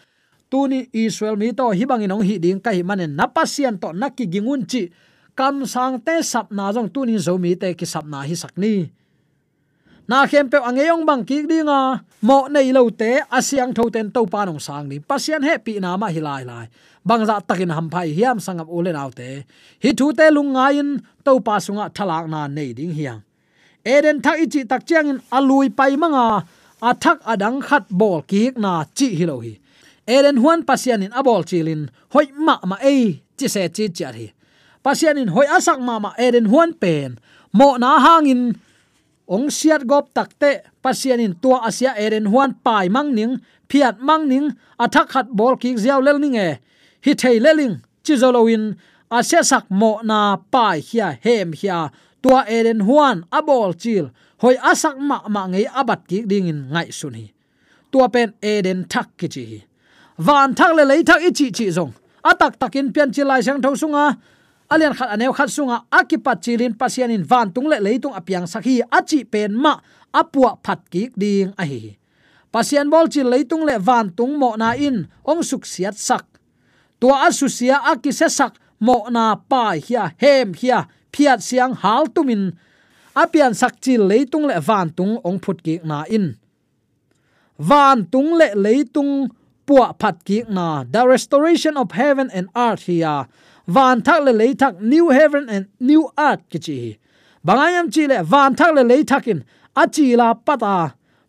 Tuni 0.48 0.88
israel 0.96 1.36
mi 1.36 1.52
to 1.52 1.76
hibang 1.76 2.08
inong 2.08 2.24
hi 2.24 2.40
ding 2.40 2.64
kai 2.64 2.80
manen 2.88 3.20
napasian 3.20 3.76
to 3.84 3.92
nakki 3.92 4.32
gingun 4.32 4.64
chi. 4.64 4.88
Kam 5.36 5.68
sang 5.68 6.00
te 6.00 6.24
sap 6.24 6.56
na 6.56 6.72
jong 6.72 6.88
tuni 6.88 7.20
zo 7.20 7.36
mi 7.36 7.60
te 7.60 7.76
ki 7.76 7.84
sap 7.84 8.08
na 8.08 8.24
hi 8.24 8.36
sakni 8.36 8.96
na 10.08 10.26
khem 10.28 10.50
pe 10.50 10.58
angeyong 10.58 11.06
bang 11.06 11.24
ki 11.26 11.46
dinga 11.50 12.02
mo 12.22 12.48
nei 12.48 12.72
lo 12.72 12.90
te 12.90 13.22
asiang 13.32 13.74
tho 13.74 13.90
ten 13.90 14.12
to 14.12 14.26
panong 14.26 14.62
sang 14.62 14.90
ni. 14.90 15.00
Pasian 15.00 15.44
he 15.44 15.58
pi 15.58 15.80
na 15.80 15.98
ma 15.98 16.08
hilai 16.08 16.44
lai 16.46 16.68
bang 17.06 17.26
za 17.26 17.42
takin 17.42 17.74
ham 17.74 17.90
phai 17.90 18.14
hiam 18.14 18.38
sangam 18.38 18.70
ulen 18.70 18.98
te. 19.16 19.46
Hi 19.84 19.90
thu 19.98 20.14
te 20.14 20.30
lungain 20.30 21.02
to 21.26 21.40
pa 21.40 21.58
sunga 21.58 21.90
thalak 21.90 22.26
na 22.30 22.48
nei 22.48 22.74
ding 22.74 22.94
hiang. 22.94 23.22
Eden 23.86 24.22
thak 24.22 24.38
ichi 24.38 24.62
tak 24.70 24.86
chiang 24.86 25.10
in 25.10 25.20
alui 25.32 25.70
pai 25.70 25.96
manga 25.98 26.46
athak 26.82 27.18
adang 27.26 27.62
khat 27.62 27.90
bol 27.90 28.22
ki 28.22 28.54
na 28.58 28.86
chi 28.98 29.08
hi 29.18 29.26
lo 29.26 29.42
hi. 29.42 29.58
Eden 30.08 30.38
huan 30.42 30.62
pasian 30.64 31.02
in 31.06 31.12
abol 31.20 31.42
chilin 31.50 31.90
hoi 32.14 32.28
ma 32.46 32.56
ma 32.70 32.78
ei, 32.82 33.22
chi 33.38 33.48
se 33.48 33.70
chi 33.76 33.90
chi 33.90 34.06
hi. 34.06 34.28
Pasian 34.86 35.18
in 35.18 35.30
hoi 35.34 35.48
asak 35.58 35.80
ma 35.82 35.98
ma 36.00 36.12
eden 36.18 36.46
huan 36.52 36.74
pen. 36.74 37.18
Mo 37.54 37.78
na 37.78 38.00
hangin 38.06 38.58
ong 39.32 39.48
siat 39.48 39.88
gop 39.88 40.12
takte 40.12 40.68
pasian 40.84 41.24
in 41.24 41.34
tua 41.40 41.64
asia 41.64 41.96
eren 41.96 42.28
huan 42.28 42.52
pai 42.60 42.92
mang 42.92 43.16
ning, 43.16 43.40
phiat 43.72 44.04
mang 44.04 44.28
ning 44.28 44.52
athak 44.76 45.08
khat 45.16 45.28
bol 45.32 45.56
ki 45.56 45.80
ziaw 45.80 46.04
lel 46.04 46.20
ning 46.20 46.36
e. 46.36 46.60
Hi 47.06 47.12
thei 47.16 47.40
leling 47.40 47.80
chizolowin 48.04 48.76
a 48.76 49.20
Asia 49.20 49.44
sak 49.44 49.66
mo 49.70 50.00
na 50.04 50.38
pai 50.38 50.80
hia 50.80 51.18
hem 51.24 51.52
hia. 51.52 51.92
Tua 52.22 52.46
eren 52.48 52.86
huan 52.88 53.26
abol 53.32 53.74
chil, 53.74 54.12
hoi 54.42 54.56
asak 54.72 54.96
ma 55.00 55.18
ma 55.28 55.48
ngei 55.52 55.68
abat 55.68 56.08
ki 56.08 56.24
ding 56.30 56.48
in 56.48 56.70
ngai 56.72 56.90
sun 56.94 57.16
hi. 57.20 57.26
Tua 57.92 58.08
pen 58.14 58.34
er 58.42 58.60
eden 58.60 58.86
thak 58.88 59.08
ki 59.18 59.28
chi 59.28 59.64
van 60.18 60.56
thak 60.56 60.72
le 60.78 60.84
lei 60.86 61.04
thak 61.04 61.22
i 61.28 61.32
chi 61.32 61.52
chi 61.52 61.66
zong. 61.78 61.92
Atak 62.24 62.60
takin 62.62 62.94
pian 62.94 63.12
chi 63.12 63.24
lai 63.24 63.42
sang 63.42 63.62
tho 63.62 63.76
sunga 63.76 64.06
alian 64.72 64.96
khat 64.96 65.12
aneu 65.12 65.36
khat 65.36 65.52
sunga 65.52 65.84
akipat 65.92 66.40
chilin, 66.40 66.72
pasianin 66.72 67.28
van 67.28 67.52
tung 67.52 67.68
le 67.68 67.78
leitung 67.84 68.16
apiang 68.16 68.48
sakhi, 68.48 68.80
achi 68.88 69.28
pen 69.28 69.52
ma, 69.52 69.76
apua 70.16 70.56
phat 70.64 70.80
ki 70.90 71.12
ding 71.20 71.52
a 71.60 71.66
hi 71.68 72.02
pasian 72.52 72.92
bol 72.92 73.08
chi 73.08 73.24
leitung 73.24 73.64
le 73.64 73.80
van 73.80 74.12
tung 74.12 74.36
mo 74.36 74.54
na 74.60 74.76
in, 74.76 75.08
ong 75.24 75.42
suk 75.42 75.64
siat 75.64 75.96
sak. 75.96 76.28
Tua 77.00 77.26
asusia 77.32 77.80
akise 77.88 78.28
sak, 78.28 78.60
mo 78.84 79.08
na 79.10 79.40
pa 79.40 79.80
hia 79.80 80.12
hem 80.20 80.54
hia 80.54 80.86
phiat 81.16 81.40
siang 81.42 81.74
hal 81.80 82.12
tumin. 82.12 82.52
Apian 83.16 83.56
sak 83.56 83.80
chi 83.80 83.96
leitung 83.98 84.46
le 84.52 84.60
van 84.60 84.92
tung, 84.92 85.18
ong 85.24 85.40
phut 85.40 85.64
ki 85.64 85.80
na 85.88 86.04
in. 86.12 86.36
Van 87.58 88.04
tung 88.12 88.36
le 88.36 88.52
leitung 88.54 89.32
puwa 89.66 89.96
phat 89.96 90.20
ki 90.28 90.44
na, 90.52 90.84
the 90.84 91.08
restoration 91.08 91.80
of 91.80 91.96
heaven 91.96 92.28
and 92.36 92.52
earth 92.56 92.86
here 92.92 93.26
van 93.76 94.02
thak 94.06 94.20
le 94.26 94.32
lei 94.42 94.54
thak, 94.62 94.74
new 94.82 95.10
heaven 95.18 95.44
and 95.56 95.66
new 95.80 96.04
earth 96.28 96.44
ki 96.52 96.60
chi 96.66 96.78
bangayam 97.46 97.88
chi 97.94 98.04
le 98.12 98.18
van 98.32 98.52
thak 98.60 98.72
le 98.78 98.84
lei 98.92 99.04
thakin 99.12 99.40
achi 99.82 100.06
la 100.22 100.34
pata, 100.34 100.76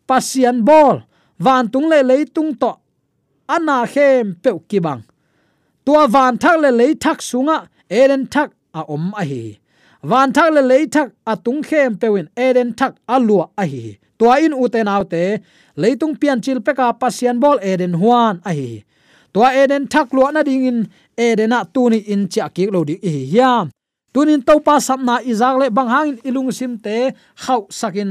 pasian 0.09 0.65
ball, 0.69 0.97
van 1.45 1.65
tung 1.73 1.89
le 1.93 1.99
lei 2.11 2.25
tung 2.25 2.53
to 2.63 2.71
ana 3.55 3.77
khem 3.93 4.25
pe 4.43 4.51
ki 4.69 4.79
bang. 4.87 5.03
Tua 5.85 6.03
van 6.15 6.39
thak 6.43 6.57
le 6.63 6.71
lei 6.81 6.93
thak 7.05 7.19
sunga 7.29 7.59
eren 8.01 8.23
thak 8.35 8.51
a 8.79 8.81
om 8.95 9.07
a 9.23 9.25
hi 9.31 9.43
van 10.11 10.29
thak 10.37 10.49
le 10.55 10.63
lei 10.71 10.85
thak 10.95 11.09
a 11.33 11.35
tung 11.45 11.63
khem 11.69 11.91
pewin 12.01 12.29
eren 12.47 12.71
thak 12.79 12.93
a 13.15 13.17
lua 13.29 13.45
a 13.63 13.65
hi 13.73 13.85
tua 14.19 14.35
in 14.45 14.55
uten 14.63 14.89
autte 14.95 15.23
leitung 15.83 16.15
pian 16.21 16.41
chil 16.45 16.61
peka 16.67 16.87
pasian 17.01 17.41
ball, 17.43 17.59
eden 17.63 17.95
huan 17.95 18.41
a 18.45 18.53
hi 18.53 18.85
tua 19.33 19.49
eden 19.63 19.85
thak 19.93 20.09
lo 20.17 20.31
na 20.31 20.43
ding 20.49 20.67
in 20.71 20.79
edena 21.17 21.59
ah 21.61 21.65
tuni 21.75 21.99
in 22.13 22.29
cha 22.33 22.49
ki 22.49 22.65
lo 22.75 22.81
di 22.89 22.97
hi 23.03 23.15
ya 23.37 23.53
tunin 24.13 24.43
to 24.49 24.55
pa 24.67 24.77
sapna 24.89 25.15
izak 25.31 25.55
le 25.61 25.67
bang 25.77 25.91
hang 25.95 26.11
ilung 26.29 26.51
sim 26.59 26.73
te 26.85 26.97
khau 27.45 27.61
sakin 27.81 28.11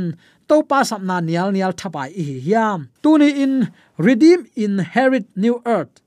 to 0.49 0.55
pa 0.69 0.79
sapna 0.89 1.15
nial 1.27 1.49
nial 1.55 1.73
thapai 1.81 2.09
hi 2.27 2.37
ya 2.51 2.65
tuni 3.03 3.29
in 3.43 3.53
redeem 4.01 4.49
inherit 4.57 5.29
new 5.37 5.61
earth. 5.65 6.01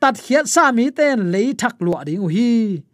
Tat 0.00 0.20
hiat 0.28 0.46
sa 0.46 0.68
mi 0.76 0.92
ten 0.92 1.32
le 1.32 1.56
thak 1.56 1.80
lo 1.80 1.96
ding 2.04 2.28
hi. 2.28 2.84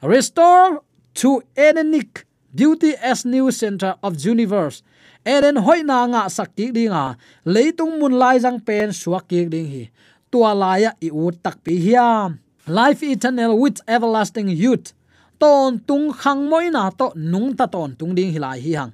Restore 0.00 0.80
to 1.14 1.44
edenic 1.56 2.24
beauty 2.54 2.96
as 2.96 3.24
new 3.24 3.52
center 3.52 3.94
of 4.02 4.16
universe. 4.24 4.82
Eden 5.24 5.56
hoina 5.66 6.08
nga 6.08 6.22
sakti 6.32 6.72
dinga 6.72 7.16
leitung 7.44 8.00
mun 8.00 8.16
lai 8.16 8.40
jang 8.40 8.60
pen 8.60 8.88
suak 8.92 9.28
ki 9.28 9.44
ding 9.52 9.68
hi 9.68 9.84
tua 10.34 10.50
laya 10.62 10.90
i 11.06 11.08
u 11.14 11.30
tak 11.44 11.62
pi 11.64 11.78
hiam. 11.84 12.30
Life 12.66 13.02
eternal 13.06 13.54
with 13.62 13.78
everlasting 13.86 14.48
youth. 14.48 14.90
Ton 15.38 15.78
tung 15.86 16.10
khang 16.20 16.42
moi 16.50 16.66
na 16.76 16.90
to 16.90 17.06
nung 17.14 17.54
ta 17.58 17.66
ton 17.74 17.94
tung 17.98 18.14
ding 18.18 18.32
hilai 18.34 18.58
hi 18.64 18.72
hang. 18.78 18.92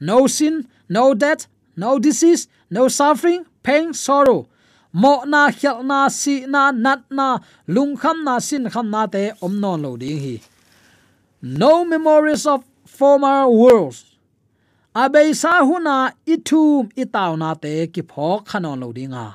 No 0.00 0.26
sin, 0.26 0.54
no 0.88 1.12
death, 1.22 1.42
no 1.76 1.98
disease, 1.98 2.48
no 2.70 2.88
suffering, 2.88 3.44
pain, 3.62 3.92
sorrow. 3.92 4.48
Mo 4.92 5.14
na 5.32 5.50
khel 5.50 5.82
na, 5.90 6.08
si 6.08 6.34
na, 6.46 6.70
nat 6.70 7.02
na, 7.10 7.38
lung 7.66 7.94
kham 8.02 8.24
na, 8.24 8.38
sin 8.38 8.64
kham 8.72 8.88
na 8.94 9.02
te 9.14 9.22
om 9.42 9.60
non 9.60 9.82
lo 9.82 9.96
ding 9.96 10.20
hi. 10.24 10.36
No 11.42 11.84
memories 11.84 12.46
of 12.46 12.64
former 12.86 13.40
worlds. 13.60 13.98
Abei 15.02 15.34
sa 15.34 15.60
huna 15.68 15.96
itum 16.34 16.88
itaw 17.02 17.36
na 17.36 17.50
te 17.62 17.74
ki 17.92 18.02
phok 18.02 18.40
khanon 18.50 18.80
lo 18.80 18.88
dinga 18.96 19.26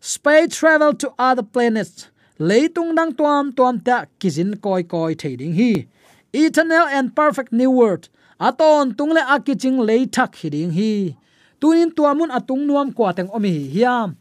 space 0.00 0.56
travel 0.56 0.94
to 0.94 1.12
other 1.18 1.42
planets. 1.42 2.08
Leitung 2.38 2.94
dang 2.94 3.12
tuam 3.12 3.52
tuam 3.52 3.82
ta 3.82 4.06
kizin 4.20 4.54
koi 4.60 4.82
koi 4.82 5.14
thading 5.14 5.54
hi 5.54 5.86
eternal 6.32 6.86
and 6.86 7.14
perfect 7.14 7.52
new 7.52 7.70
world. 7.70 8.08
Aton 8.40 8.94
tungle 8.94 9.18
akiching 9.26 9.82
lei 9.82 10.06
thak 10.06 10.34
hiding 10.36 10.70
hi 10.70 11.16
tunin 11.60 11.90
tuamun 11.90 12.30
atung 12.30 12.62
nuam 12.66 12.94
kwa 12.94 13.12
teng 13.12 13.30
omi 13.34 13.66
hiam. 13.74 14.14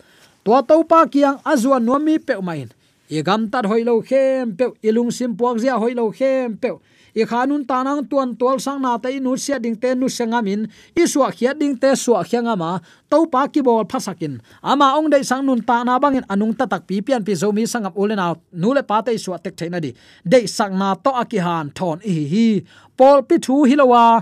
To 0.46 0.62
to 0.66 0.84
pa 0.84 1.06
kiang 1.06 1.38
azua 1.46 1.78
nuami 1.78 2.18
pe 2.18 2.42
main. 2.42 2.74
Egam 3.10 3.24
gam 3.24 3.50
tat 3.50 3.66
hoilo 3.66 4.02
khem 4.02 4.58
pe 4.58 4.66
ilung 4.82 5.12
sim 5.14 5.38
puak 5.38 5.60
zia 5.62 5.78
hoilo 5.78 6.10
khem 6.12 6.58
pe 6.58 6.74
i 7.18 7.24
khanun 7.26 7.66
tanang 7.66 8.06
tuan 8.10 8.38
tol 8.38 8.58
sang 8.62 8.80
na 8.86 8.94
te 9.02 9.10
nu 9.20 9.34
sia 9.44 9.58
ding 9.58 9.78
te 9.82 9.90
nu 9.98 10.08
senga 10.18 10.40
min. 10.48 10.70
I 11.02 11.04
suwa 11.12 11.30
khia 11.38 11.52
ding 11.58 11.76
te 11.82 11.90
suwa 12.04 12.22
khianga 12.30 12.54
ma. 12.62 12.78
To 13.10 13.26
pa 13.34 13.42
ki 13.54 13.62
bol 13.66 13.86
phasakin 13.92 14.38
ama 14.62 14.88
ong 14.98 15.10
dei 15.14 15.24
sang 15.30 15.42
nun 15.48 15.62
ta 15.70 15.82
na 15.88 15.98
bangin 16.04 16.26
anung 16.30 16.54
ta 16.54 16.66
tak 16.70 16.86
pi 16.88 17.02
pian 17.02 17.26
pi 17.26 17.34
zo 17.42 17.50
mi 17.52 17.64
sangap 17.66 17.98
ulen 17.98 18.22
out 18.22 18.40
nu 18.62 18.70
le 18.78 18.84
pa 18.90 19.02
te 19.02 19.18
suwa 19.18 19.38
tek 19.42 19.56
theina 19.58 19.80
di. 19.82 19.92
Dei 20.32 20.46
sang 20.46 20.78
na 20.78 20.94
to 20.94 21.12
aki 21.22 21.40
han 21.46 21.74
thon 21.78 21.98
i 22.06 22.16
hi 22.32 22.48
pol 22.98 23.26
pi 23.28 23.36
thu 23.46 23.56
hilowa 23.70 24.22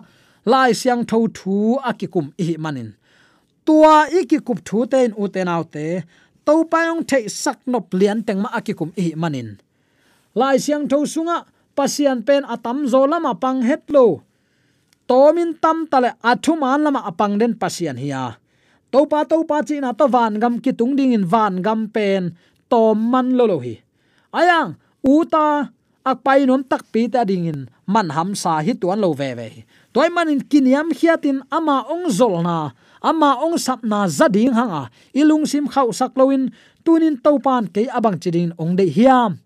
lai 0.51 0.71
siang 0.81 1.03
tho 1.09 1.19
thu 1.37 1.55
akikum 1.89 2.31
i 2.39 2.55
manin. 2.63 2.89
Tua 3.65 4.07
ikikup 4.19 4.59
thu 4.67 4.85
ten 4.91 5.11
u 5.21 5.27
te 5.27 5.41
nau 5.43 5.63
te. 5.73 5.87
To 6.45 6.63
pa 6.71 6.79
ong 6.93 7.03
the 7.09 7.19
sak 7.27 7.59
nop 7.67 7.91
lian 7.99 8.23
teng 8.27 8.39
ma 8.43 8.49
akikum 8.57 8.89
i 8.95 9.11
manin. 9.21 9.49
Lai 10.39 10.55
siang 10.65 10.87
tho 10.87 11.03
sunga 11.03 11.54
pasian 11.75 12.23
pen 12.23 12.47
atam 12.47 12.87
zo 12.87 13.03
lama 13.03 13.35
pang 13.35 13.59
het 13.61 13.85
lo. 13.91 14.23
Tomin 15.05 15.53
tam 15.61 15.85
tale 15.85 16.17
athuman 16.23 16.81
lama 16.81 17.05
apang 17.05 17.37
den 17.37 17.53
pasian 17.53 17.99
hiya. 17.99 18.39
To 18.89 19.05
pa 19.05 19.27
to 19.27 19.43
pa 19.43 19.61
chi 19.61 19.83
na 19.83 19.91
to 19.91 20.07
van 20.07 20.39
gam 20.41 20.57
ki 20.63 20.71
tung 20.73 20.95
ding 20.95 21.13
in 21.13 21.27
van 21.27 21.61
gam 21.61 21.91
pen 21.91 22.33
tom 22.71 22.97
man 23.11 23.35
lo 23.37 23.45
lo 23.45 23.57
hi. 23.59 23.75
Ayang 24.33 24.79
uta 25.05 25.69
ak 26.01 26.17
pai 26.25 26.49
nom 26.49 26.63
tak 26.65 26.87
pi 26.89 27.05
ta 27.11 27.21
ding 27.27 27.45
in 27.45 27.59
man 27.85 28.09
ham 28.15 28.33
sa 28.33 28.63
hi 28.65 28.73
tuan 28.73 28.97
lo 29.03 29.13
ve 29.13 29.37
ve 29.37 29.67
toy 29.95 30.11
man 30.11 30.27
in 30.27 30.43
kiniam 30.43 30.91
hiatin 30.91 31.39
ama 31.47 31.87
ong 31.87 32.11
zol 32.11 32.43
na, 32.43 32.75
ama 32.99 33.39
ong 33.39 33.55
sap 33.55 33.79
na 33.87 34.11
zading 34.11 34.51
hanga. 34.51 34.91
Ilung 35.15 35.47
sim 35.47 35.71
khau 35.71 35.95
sak 35.95 36.11
loin 36.19 36.51
tunin 36.83 37.15
topan 37.15 37.71
ke 37.71 37.87
abang 37.87 38.19
chidin 38.19 38.51
ong 38.59 38.75
de 38.75 38.91
hiam 38.91 39.39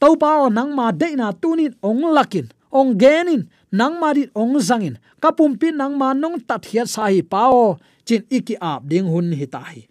to 0.00 0.16
pao 0.16 0.48
nang 0.48 0.72
ma 0.72 0.90
de 0.90 1.14
na 1.14 1.30
tunin 1.30 1.76
ong 1.84 2.10
lakin. 2.16 2.48
Ong 2.72 2.96
genin 2.96 3.46
nang 3.70 4.00
ma 4.00 4.16
dit 4.16 4.30
ong 4.34 4.56
zangin. 4.58 4.96
Kapum 5.20 5.60
pin 5.60 5.76
nang 5.76 5.94
ma 6.00 6.16
nong 6.16 6.40
tat 6.48 6.64
hiat 6.64 6.88
sahi 6.88 7.20
pao. 7.20 7.76
Chin 8.08 8.24
iki 8.32 8.56
ap 8.56 8.88
ding 8.88 9.06
hun 9.06 9.30
hi 9.36 9.46
tai 9.46 9.86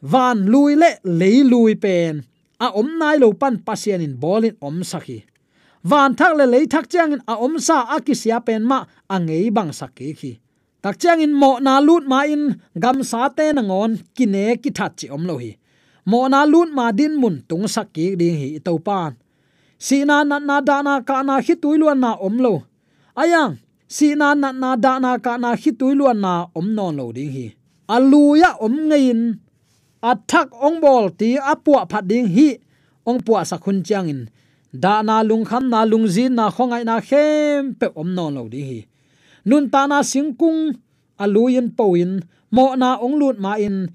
van 0.00 0.48
lui 0.48 0.80
le 0.80 0.96
le 1.04 1.30
lui 1.44 1.74
pen. 1.76 2.24
A 2.60 2.72
om 2.72 2.88
nai 3.00 3.16
lo 3.18 3.32
pan 3.32 3.58
pasien 3.60 4.00
in 4.00 4.14
bolin 4.16 4.56
om 4.60 4.80
sakhi 4.80 5.24
van 5.82 6.12
thak 6.14 6.36
le 6.36 6.44
lei 6.44 6.64
thak 6.68 6.86
chang 6.92 7.12
in 7.16 7.22
a 7.24 7.34
om 7.40 7.56
sa 7.58 7.88
akisia 7.96 8.40
pen 8.44 8.62
ma 8.70 8.84
angei 9.08 9.48
bang 9.56 9.72
sakki 9.72 10.12
khi 10.12 10.32
tak 10.84 11.00
chang 11.00 11.20
in 11.24 11.32
mo 11.32 11.56
na 11.60 11.80
lut 11.80 12.04
ma 12.04 12.24
in 12.28 12.60
gam 12.76 13.00
sa 13.10 13.28
te 13.28 13.52
na 13.52 13.62
ngon 13.64 13.92
kine 14.16 14.56
ki 14.62 14.70
that 14.76 14.92
chi 14.98 15.08
om 15.08 15.24
lo 15.28 15.36
hi. 15.40 15.56
Mo 16.10 16.28
na 16.28 16.44
lut 16.44 16.70
ma 16.72 16.92
din 16.92 17.16
mun 17.20 17.44
tung 17.48 17.64
sakki 17.68 18.16
ding 18.20 18.36
hi 18.40 18.48
to 18.64 18.76
pan 18.78 19.16
si 19.80 20.04
na 20.04 20.20
na 20.28 20.36
na 20.36 20.60
da 20.60 20.84
na 20.84 21.00
ka 21.00 21.24
na 21.24 21.40
hi 21.40 21.56
tuiluan 21.56 21.98
na 22.04 22.12
om 22.20 22.36
lo. 22.44 22.54
Ayang 23.16 23.56
si 23.88 24.12
na 24.12 24.36
na 24.36 24.52
na 24.52 24.76
da 24.76 25.00
na 25.00 25.16
ka 25.16 25.40
na 25.40 25.56
hi 25.56 25.72
tuiluan 25.72 26.20
na 26.20 26.52
om 26.52 26.68
non 26.76 26.92
lo 27.00 27.08
ding 27.16 27.32
hi. 27.32 27.46
Aluya 27.88 28.60
om 28.60 28.92
ngein. 28.92 29.40
Athak 30.04 30.52
ong 30.52 30.78
bol 30.84 31.08
ti 31.16 31.40
apua 31.40 31.88
phat 31.88 32.04
ding 32.04 32.28
hi. 32.28 32.60
Ong 33.08 33.24
puwa 33.24 33.40
sakhun 33.48 33.80
chang 33.80 34.12
in. 34.12 34.28
Da 34.70 35.00
na 35.00 35.24
lung 35.24 35.48
kham 35.48 35.72
na 35.72 35.88
lung 35.88 36.06
zin 36.06 36.36
na 36.36 36.52
khongai 36.52 36.84
na 36.84 37.00
khem 37.00 37.74
pe 37.80 37.88
om 37.96 38.12
non 38.12 38.36
lo 38.36 38.44
ding 38.52 38.68
hi. 38.68 38.80
Nun 39.48 39.72
ta 39.72 39.88
na 39.88 40.04
singkung 40.04 40.76
aluyin 41.16 41.72
poin 41.72 42.20
mo 42.52 42.76
na 42.76 43.00
ong 43.00 43.16
lut 43.16 43.40
ma 43.40 43.56
in. 43.56 43.88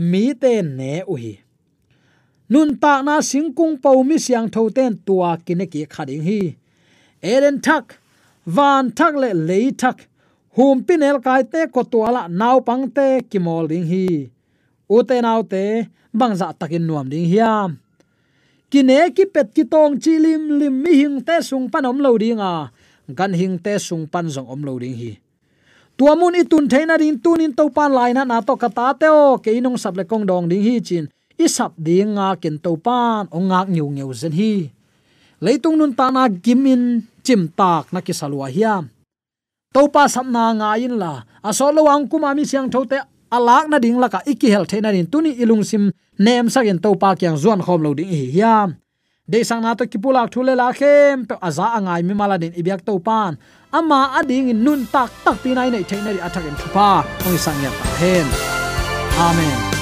Mi 0.00 0.32
te 0.32 0.64
ne 0.64 1.04
u 1.04 1.14
hi 1.20 1.43
nun 2.48 2.76
ta 2.76 3.02
na 3.02 3.20
singkung 3.20 3.80
pau 3.80 4.04
mi 4.04 4.16
siang 4.18 4.48
tho 4.54 4.68
ten 4.76 4.92
tua 5.06 5.36
kine 5.46 5.66
ki 5.72 5.86
khading 5.86 6.24
hi. 6.28 6.40
Eren 7.22 7.56
thak, 7.66 7.96
van 8.46 8.92
thak 8.92 9.14
le 9.22 9.30
lei 9.48 9.72
thak, 9.72 9.98
hum 10.56 10.84
pinel 10.86 11.18
kai 11.24 11.42
te 11.52 11.66
ko 11.74 11.82
tuala 11.82 12.28
naw 12.28 12.60
pang 12.60 12.84
te 12.96 13.24
kimol 13.30 13.64
ding 13.72 13.86
hi. 13.92 14.28
U 14.88 15.02
te 15.08 15.16
naw 15.24 15.40
te 15.42 15.88
bangza 16.12 16.52
takin 16.58 16.86
nuam 16.86 17.08
ding 17.08 17.26
hiam. 17.32 17.80
Kine 18.70 19.10
ki 19.16 19.24
pet 19.34 19.54
ki 19.54 19.64
tong 19.64 19.96
chi 20.02 20.18
lim 20.18 20.58
lim 20.60 20.74
mi 20.82 20.92
hing 21.00 21.18
te 21.26 21.40
sung 21.40 21.66
panom 21.72 21.98
lo 22.04 22.10
dinga 22.18 22.70
gan 23.18 23.32
hing 23.32 23.58
te 23.58 23.78
sung 23.78 24.06
pan 24.06 24.26
zong 24.28 24.48
om 24.48 24.62
lo 24.66 24.78
ding 24.78 24.96
hi. 25.00 25.12
Tuamun 25.96 26.34
itun 26.34 26.66
theina 26.66 26.98
rin 26.98 27.18
tunin 27.22 27.54
to 27.54 27.70
pan 27.70 27.92
lai 27.94 28.12
na 28.12 28.24
na 28.24 28.42
to 28.42 28.56
kata 28.58 28.94
te 28.98 29.06
o, 29.06 29.38
ke 29.38 29.54
inong 29.54 29.78
sap 29.78 29.94
le 29.96 30.04
kong 30.04 30.26
dong 30.26 30.50
ding 30.50 30.62
hi 30.62 30.80
chin 30.82 31.06
isap 31.38 31.74
ding 31.78 32.14
nga 32.16 32.36
kin 32.38 32.58
to 32.58 32.76
pan, 32.78 33.26
ong 33.30 33.50
ngak 33.50 33.68
nyu 33.70 33.86
ngeu 33.90 34.12
zen 34.14 34.34
hi. 34.34 34.70
Leitung 35.42 35.76
nun 35.76 35.92
ta 35.92 36.08
na 36.08 36.30
gimin, 36.30 37.04
chim 37.24 37.50
tak 37.52 37.90
na 37.92 38.00
ki 38.00 38.14
salwa 38.14 38.48
hiam. 38.48 38.88
To 39.74 39.90
pa 39.90 40.06
sam 40.06 40.30
na 40.30 40.54
nga 40.54 40.78
in 40.78 40.94
la, 40.94 41.26
a 41.42 41.50
solo 41.50 41.90
ang 41.90 42.06
kuma 42.06 42.30
mi 42.30 42.46
siang 42.46 42.70
thote 42.70 43.02
alak 43.26 43.66
na 43.66 43.82
ding 43.82 43.98
laka 43.98 44.22
iki 44.22 44.46
hel 44.46 44.64
the 44.70 44.78
na 44.78 44.94
nin 44.94 45.10
tuni 45.10 45.34
ilung 45.42 45.66
sim 45.66 45.90
nem 46.18 46.46
sa 46.46 46.62
gen 46.62 46.78
to 46.78 46.94
pa 46.94 47.18
kyang 47.18 47.34
zuan 47.34 47.58
khom 47.58 47.82
lo 47.82 47.90
ding 47.90 48.06
hi 48.06 48.30
hiam. 48.30 48.78
De 49.26 49.42
sang 49.42 49.66
na 49.66 49.74
to 49.74 49.88
kipulak 49.90 50.30
thule 50.30 50.54
la 50.54 50.70
khem, 50.70 51.26
pe 51.26 51.34
aza 51.42 51.74
angai 51.74 52.06
mi 52.06 52.14
mala 52.14 52.38
din 52.38 52.54
ibyak 52.54 52.84
to 52.86 53.00
pan. 53.02 53.34
Ama 53.72 54.14
ading 54.22 54.54
nun 54.54 54.86
tak 54.86 55.10
tak 55.24 55.42
ti 55.42 55.50
nai 55.50 55.74
nei 55.74 55.82
theina 55.82 56.14
ri 56.14 56.20
athak 56.22 56.46
en 56.46 56.54
thupa 56.54 57.02
ong 57.26 57.38
sang 57.40 57.58
ya 57.64 57.70
ta 57.74 57.88
hen. 57.98 58.26
Amen. 59.18 59.73